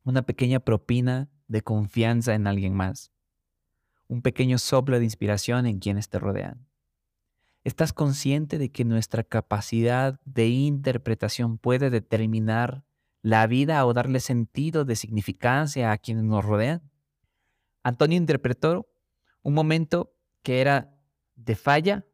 una 0.04 0.22
pequeña 0.22 0.60
propina 0.60 1.30
de 1.48 1.62
confianza 1.62 2.34
en 2.34 2.48
alguien 2.48 2.74
más? 2.74 3.12
Un 4.08 4.22
pequeño 4.22 4.58
soplo 4.58 5.00
de 5.00 5.06
inspiración 5.06 5.66
en 5.66 5.80
quienes 5.80 6.10
te 6.10 6.18
rodean. 6.18 6.66
¿Estás 7.66 7.92
consciente 7.92 8.58
de 8.58 8.72
que 8.72 8.86
nuestra 8.86 9.24
capacidad 9.24 10.22
de 10.24 10.48
interpretación 10.48 11.58
puede 11.58 11.90
determinar 11.90 12.86
la 13.22 13.46
vida 13.46 13.86
o 13.86 13.94
darle 13.94 14.22
sentido 14.22 14.86
de 14.86 14.96
significancia 14.96 15.92
a 15.92 15.98
quienes 15.98 16.24
nos 16.24 16.46
rodean? 16.46 16.82
Antonio 17.88 18.18
interpretó 18.18 18.86
un 19.44 19.54
momento 19.54 20.14
que 20.44 20.60
era 20.60 20.94
de 21.36 21.56
falla 21.56 22.06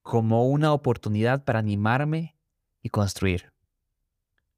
como 0.00 0.48
una 0.48 0.72
oportunidad 0.72 1.44
para 1.44 1.58
animarme 1.58 2.34
y 2.80 2.88
construir. 2.88 3.52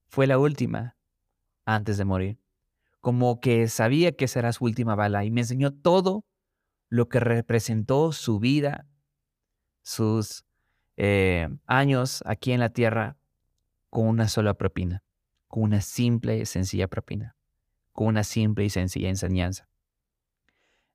Fue 0.07 0.29
la 0.29 0.38
última 0.38 0.96
antes 1.64 1.98
de 1.98 2.05
morir. 2.05 2.38
Como 3.01 3.40
que 3.40 3.66
sabía 3.66 4.12
que 4.12 4.29
será 4.29 4.53
su 4.53 4.64
última 4.64 4.94
bala 4.94 5.24
y 5.24 5.33
me 5.33 5.40
enseñó 5.40 5.74
todo 5.74 6.24
lo 6.88 7.09
que 7.09 7.18
representó 7.18 8.12
su 8.12 8.38
vida, 8.38 8.87
sus 9.83 10.44
eh, 10.96 11.48
años 11.66 12.22
aquí 12.27 12.53
en 12.53 12.61
la 12.61 12.68
tierra 12.68 13.16
con 13.90 14.07
una 14.07 14.29
sola 14.29 14.55
propina, 14.55 15.03
con 15.48 15.64
una 15.64 15.81
simple 15.81 16.38
y 16.38 16.46
sencilla 16.46 16.87
propina, 16.87 17.35
con 17.90 18.07
una 18.07 18.22
simple 18.22 18.64
y 18.64 18.70
sencilla 18.70 19.09
enseñanza. 19.09 19.68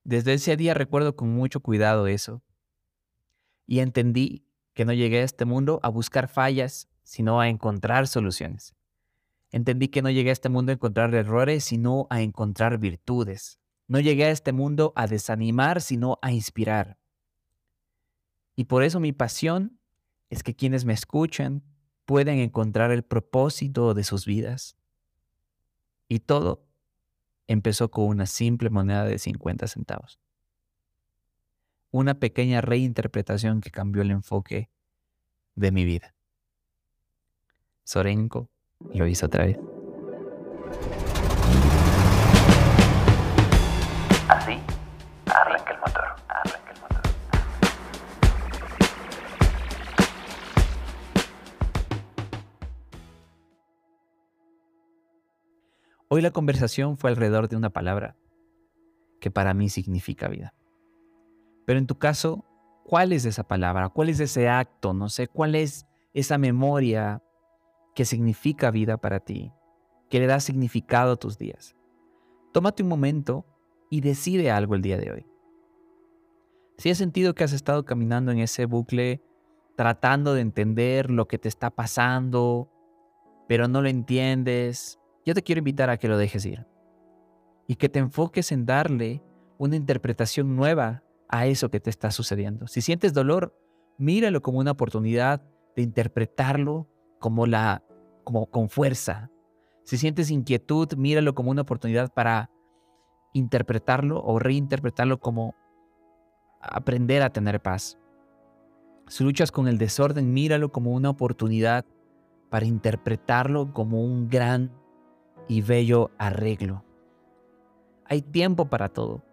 Desde 0.04 0.34
ese 0.34 0.58
día 0.58 0.74
recuerdo 0.74 1.16
con 1.16 1.30
mucho 1.30 1.62
cuidado 1.62 2.08
eso 2.08 2.44
y 3.66 3.80
entendí 3.80 4.46
que 4.74 4.86
no 4.86 4.94
llegué 4.94 5.20
a 5.20 5.24
este 5.24 5.46
mundo 5.46 5.80
a 5.84 5.90
buscar 5.90 6.28
fallas, 6.28 6.90
sino 7.04 7.40
a 7.40 7.48
encontrar 7.48 8.08
soluciones. 8.08 8.76
Entendí 9.52 9.88
que 9.88 10.02
no 10.02 10.10
llegué 10.10 10.32
a 10.32 10.34
este 10.34 10.50
mundo 10.50 10.72
a 10.72 10.76
encontrar 10.76 11.14
errores, 11.14 11.64
sino 11.64 12.08
a 12.10 12.22
encontrar 12.22 12.80
virtudes. 12.80 13.60
No 13.88 14.00
llegué 14.00 14.26
a 14.26 14.32
este 14.32 14.52
mundo 14.52 14.94
a 14.96 15.08
desanimar, 15.08 15.82
sino 15.82 16.18
a 16.22 16.32
inspirar. 16.32 16.98
Y 18.56 18.66
por 18.66 18.84
eso 18.84 19.00
mi 19.00 19.14
pasión 19.14 19.80
es 20.30 20.44
que 20.44 20.56
quienes 20.56 20.86
me 20.86 20.94
escuchan 20.94 21.64
puedan 22.06 22.38
encontrar 22.38 22.92
el 22.92 23.04
propósito 23.04 23.94
de 23.94 24.04
sus 24.04 24.26
vidas. 24.26 24.76
Y 26.08 26.20
todo 26.20 26.66
empezó 27.48 27.92
con 27.92 28.06
una 28.06 28.26
simple 28.26 28.70
moneda 28.70 29.06
de 29.06 29.20
50 29.20 29.68
centavos 29.68 30.20
una 31.94 32.16
pequeña 32.16 32.60
reinterpretación 32.60 33.62
que 33.62 33.70
cambió 33.70 34.02
el 34.02 34.10
enfoque 34.10 34.72
de 35.54 35.72
mi 35.72 35.86
vida. 35.86 36.16
Sorenko 37.84 38.50
lo 38.96 39.06
hizo 39.06 39.28
otra 39.28 39.46
vez. 39.46 39.60
Hoy 56.16 56.22
la 56.22 56.30
conversación 56.30 56.96
fue 56.96 57.10
alrededor 57.10 57.50
de 57.50 57.56
una 57.56 57.72
palabra 57.72 58.16
que 59.20 59.32
para 59.32 59.56
mí 59.56 59.68
significa 59.68 60.28
vida. 60.28 60.54
Pero 61.66 61.80
en 61.80 61.88
tu 61.88 61.98
caso, 61.98 62.46
¿cuál 62.86 63.14
es 63.14 63.26
esa 63.26 63.48
palabra? 63.48 63.90
¿Cuál 63.90 64.10
es 64.10 64.20
ese 64.20 64.48
acto? 64.48 64.94
No 64.94 65.10
sé, 65.10 65.28
¿cuál 65.28 65.56
es 65.56 65.88
esa 66.14 66.38
memoria 66.38 67.24
que 67.96 68.06
significa 68.06 68.70
vida 68.70 68.98
para 68.98 69.22
ti? 69.22 69.54
Que 70.08 70.20
le 70.20 70.28
da 70.28 70.40
significado 70.40 71.14
a 71.14 71.16
tus 71.16 71.40
días. 71.40 71.76
Tómate 72.52 72.84
un 72.84 72.90
momento 72.90 73.48
y 73.90 74.02
decide 74.02 74.52
algo 74.52 74.76
el 74.76 74.84
día 74.84 75.00
de 75.00 75.12
hoy. 75.14 75.26
Si 76.78 76.92
has 76.92 77.00
sentido 77.00 77.34
que 77.34 77.44
has 77.44 77.54
estado 77.54 77.86
caminando 77.86 78.32
en 78.32 78.38
ese 78.38 78.68
bucle 78.68 79.24
tratando 79.76 80.36
de 80.36 80.42
entender 80.42 81.10
lo 81.10 81.28
que 81.28 81.40
te 81.40 81.50
está 81.50 81.72
pasando, 81.72 82.70
pero 83.48 83.68
no 83.68 83.82
lo 83.82 83.90
entiendes, 83.90 85.00
yo 85.26 85.34
te 85.34 85.42
quiero 85.42 85.60
invitar 85.60 85.90
a 85.90 85.98
que 85.98 86.08
lo 86.08 86.18
dejes 86.18 86.46
ir 86.46 86.66
y 87.68 87.76
que 87.76 87.90
te 87.90 88.00
enfoques 88.00 88.52
en 88.52 88.66
darle 88.66 89.24
una 89.58 89.76
interpretación 89.76 90.56
nueva 90.56 91.04
a 91.30 91.46
eso 91.48 91.70
que 91.70 91.80
te 91.80 91.90
está 91.90 92.12
sucediendo. 92.12 92.68
Si 92.68 92.82
sientes 92.82 93.14
dolor, 93.14 93.58
míralo 93.98 94.42
como 94.42 94.60
una 94.60 94.72
oportunidad 94.72 95.42
de 95.76 95.82
interpretarlo 95.82 96.88
como 97.20 97.46
la 97.48 97.84
como 98.24 98.46
con 98.48 98.70
fuerza. 98.70 99.30
Si 99.84 99.98
sientes 99.98 100.32
inquietud, 100.32 100.94
míralo 100.96 101.36
como 101.36 101.52
una 101.52 101.62
oportunidad 101.64 102.14
para 102.14 102.50
interpretarlo 103.34 104.24
o 104.24 104.40
reinterpretarlo 104.40 105.20
como 105.20 105.56
aprender 106.62 107.22
a 107.22 107.32
tener 107.32 107.62
paz. 107.62 107.98
Si 109.08 109.24
luchas 109.24 109.52
con 109.52 109.68
el 109.68 109.78
desorden, 109.78 110.34
míralo 110.34 110.72
como 110.72 110.92
una 110.92 111.10
oportunidad 111.10 111.86
para 112.50 112.66
interpretarlo 112.66 113.74
como 113.74 114.04
un 114.04 114.30
gran 114.30 114.72
y 115.48 115.62
bello 115.62 116.12
arreglo. 116.18 116.84
Hay 118.06 118.22
tiempo 118.22 118.66
para 118.66 118.90
todo 118.90 119.24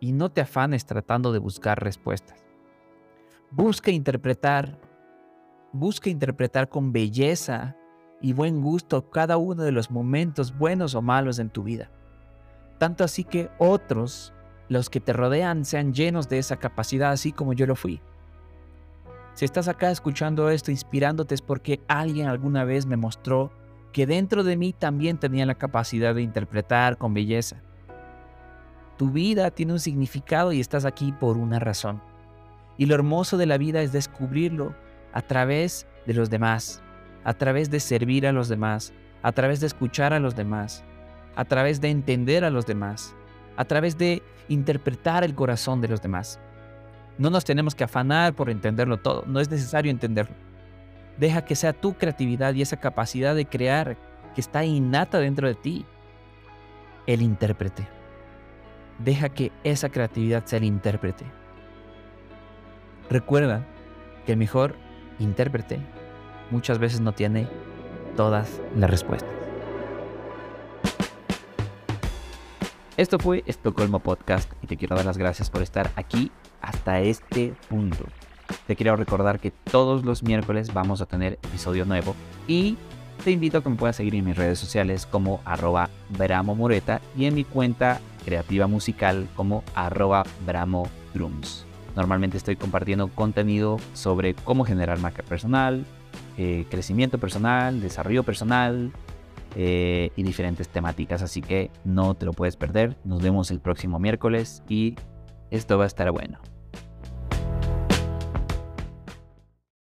y 0.00 0.12
no 0.12 0.30
te 0.30 0.40
afanes 0.40 0.86
tratando 0.86 1.32
de 1.32 1.38
buscar 1.38 1.82
respuestas. 1.82 2.44
Busca 3.50 3.90
interpretar, 3.90 4.78
busca 5.72 6.08
interpretar 6.08 6.68
con 6.68 6.92
belleza 6.92 7.76
y 8.20 8.32
buen 8.32 8.60
gusto 8.60 9.10
cada 9.10 9.36
uno 9.36 9.62
de 9.62 9.72
los 9.72 9.90
momentos 9.90 10.56
buenos 10.56 10.94
o 10.94 11.02
malos 11.02 11.38
en 11.38 11.50
tu 11.50 11.62
vida. 11.62 11.90
Tanto 12.78 13.04
así 13.04 13.24
que 13.24 13.50
otros, 13.58 14.32
los 14.68 14.88
que 14.88 15.00
te 15.00 15.12
rodean, 15.12 15.64
sean 15.64 15.92
llenos 15.92 16.28
de 16.28 16.38
esa 16.38 16.56
capacidad 16.56 17.10
así 17.10 17.32
como 17.32 17.52
yo 17.52 17.66
lo 17.66 17.76
fui. 17.76 18.00
Si 19.34 19.44
estás 19.44 19.68
acá 19.68 19.90
escuchando 19.90 20.50
esto, 20.50 20.70
inspirándote, 20.70 21.34
es 21.34 21.42
porque 21.42 21.80
alguien 21.88 22.26
alguna 22.26 22.64
vez 22.64 22.86
me 22.86 22.96
mostró 22.96 23.50
que 23.92 24.06
dentro 24.06 24.44
de 24.44 24.56
mí 24.56 24.72
también 24.72 25.18
tenía 25.18 25.46
la 25.46 25.56
capacidad 25.56 26.14
de 26.14 26.22
interpretar 26.22 26.96
con 26.96 27.14
belleza. 27.14 27.56
Tu 28.96 29.10
vida 29.10 29.50
tiene 29.50 29.72
un 29.72 29.80
significado 29.80 30.52
y 30.52 30.60
estás 30.60 30.84
aquí 30.84 31.12
por 31.12 31.36
una 31.36 31.58
razón. 31.58 32.02
Y 32.76 32.86
lo 32.86 32.94
hermoso 32.94 33.36
de 33.36 33.46
la 33.46 33.58
vida 33.58 33.82
es 33.82 33.92
descubrirlo 33.92 34.74
a 35.12 35.22
través 35.22 35.86
de 36.06 36.14
los 36.14 36.30
demás, 36.30 36.82
a 37.24 37.34
través 37.34 37.70
de 37.70 37.80
servir 37.80 38.26
a 38.26 38.32
los 38.32 38.48
demás, 38.48 38.92
a 39.22 39.32
través 39.32 39.60
de 39.60 39.66
escuchar 39.66 40.12
a 40.12 40.20
los 40.20 40.36
demás, 40.36 40.84
a 41.36 41.44
través 41.44 41.80
de 41.80 41.90
entender 41.90 42.44
a 42.44 42.50
los 42.50 42.66
demás, 42.66 43.14
a 43.56 43.64
través 43.64 43.98
de 43.98 44.22
interpretar 44.48 45.24
el 45.24 45.34
corazón 45.34 45.80
de 45.80 45.88
los 45.88 46.00
demás. 46.00 46.38
No 47.18 47.30
nos 47.30 47.44
tenemos 47.44 47.74
que 47.74 47.84
afanar 47.84 48.34
por 48.34 48.50
entenderlo 48.50 48.98
todo, 48.98 49.24
no 49.26 49.40
es 49.40 49.50
necesario 49.50 49.90
entenderlo. 49.90 50.49
Deja 51.20 51.44
que 51.44 51.54
sea 51.54 51.74
tu 51.74 51.98
creatividad 51.98 52.54
y 52.54 52.62
esa 52.62 52.78
capacidad 52.78 53.34
de 53.34 53.44
crear 53.44 53.98
que 54.34 54.40
está 54.40 54.64
innata 54.64 55.18
dentro 55.18 55.46
de 55.46 55.54
ti, 55.54 55.84
el 57.06 57.20
intérprete. 57.20 57.86
Deja 58.98 59.28
que 59.28 59.52
esa 59.62 59.90
creatividad 59.90 60.46
sea 60.46 60.56
el 60.56 60.64
intérprete. 60.64 61.26
Recuerda 63.10 63.66
que 64.24 64.32
el 64.32 64.38
mejor 64.38 64.76
intérprete 65.18 65.78
muchas 66.50 66.78
veces 66.78 67.02
no 67.02 67.12
tiene 67.12 67.46
todas 68.16 68.58
las 68.74 68.88
respuestas. 68.88 69.30
Esto 72.96 73.18
fue 73.18 73.44
Estocolmo 73.46 73.98
Podcast 73.98 74.50
y 74.62 74.66
te 74.66 74.78
quiero 74.78 74.96
dar 74.96 75.04
las 75.04 75.18
gracias 75.18 75.50
por 75.50 75.60
estar 75.60 75.90
aquí 75.96 76.32
hasta 76.62 77.00
este 77.00 77.52
punto. 77.68 78.06
Te 78.66 78.76
quiero 78.76 78.96
recordar 78.96 79.40
que 79.40 79.50
todos 79.50 80.04
los 80.04 80.22
miércoles 80.22 80.72
vamos 80.72 81.00
a 81.00 81.06
tener 81.06 81.34
episodio 81.42 81.84
nuevo 81.84 82.14
y 82.46 82.76
te 83.24 83.30
invito 83.30 83.58
a 83.58 83.62
que 83.62 83.68
me 83.68 83.76
puedas 83.76 83.96
seguir 83.96 84.14
en 84.14 84.24
mis 84.24 84.36
redes 84.36 84.58
sociales 84.58 85.06
como 85.06 85.40
arroba 85.44 85.90
Bramo 86.08 86.54
Moreta 86.54 87.00
y 87.16 87.26
en 87.26 87.34
mi 87.34 87.44
cuenta 87.44 88.00
creativa 88.24 88.66
musical 88.66 89.28
como 89.36 89.62
arroba 89.74 90.24
Bramo 90.46 90.88
Drums. 91.12 91.66
Normalmente 91.96 92.36
estoy 92.36 92.56
compartiendo 92.56 93.08
contenido 93.08 93.78
sobre 93.92 94.34
cómo 94.34 94.64
generar 94.64 94.98
marca 95.00 95.22
personal, 95.22 95.84
eh, 96.38 96.66
crecimiento 96.70 97.18
personal, 97.18 97.80
desarrollo 97.80 98.22
personal 98.22 98.92
eh, 99.56 100.10
y 100.16 100.22
diferentes 100.22 100.68
temáticas, 100.68 101.22
así 101.22 101.42
que 101.42 101.70
no 101.84 102.14
te 102.14 102.24
lo 102.24 102.32
puedes 102.32 102.56
perder. 102.56 102.96
Nos 103.04 103.20
vemos 103.20 103.50
el 103.50 103.60
próximo 103.60 103.98
miércoles 103.98 104.62
y 104.68 104.94
esto 105.50 105.76
va 105.76 105.84
a 105.84 105.88
estar 105.88 106.10
bueno. 106.10 106.38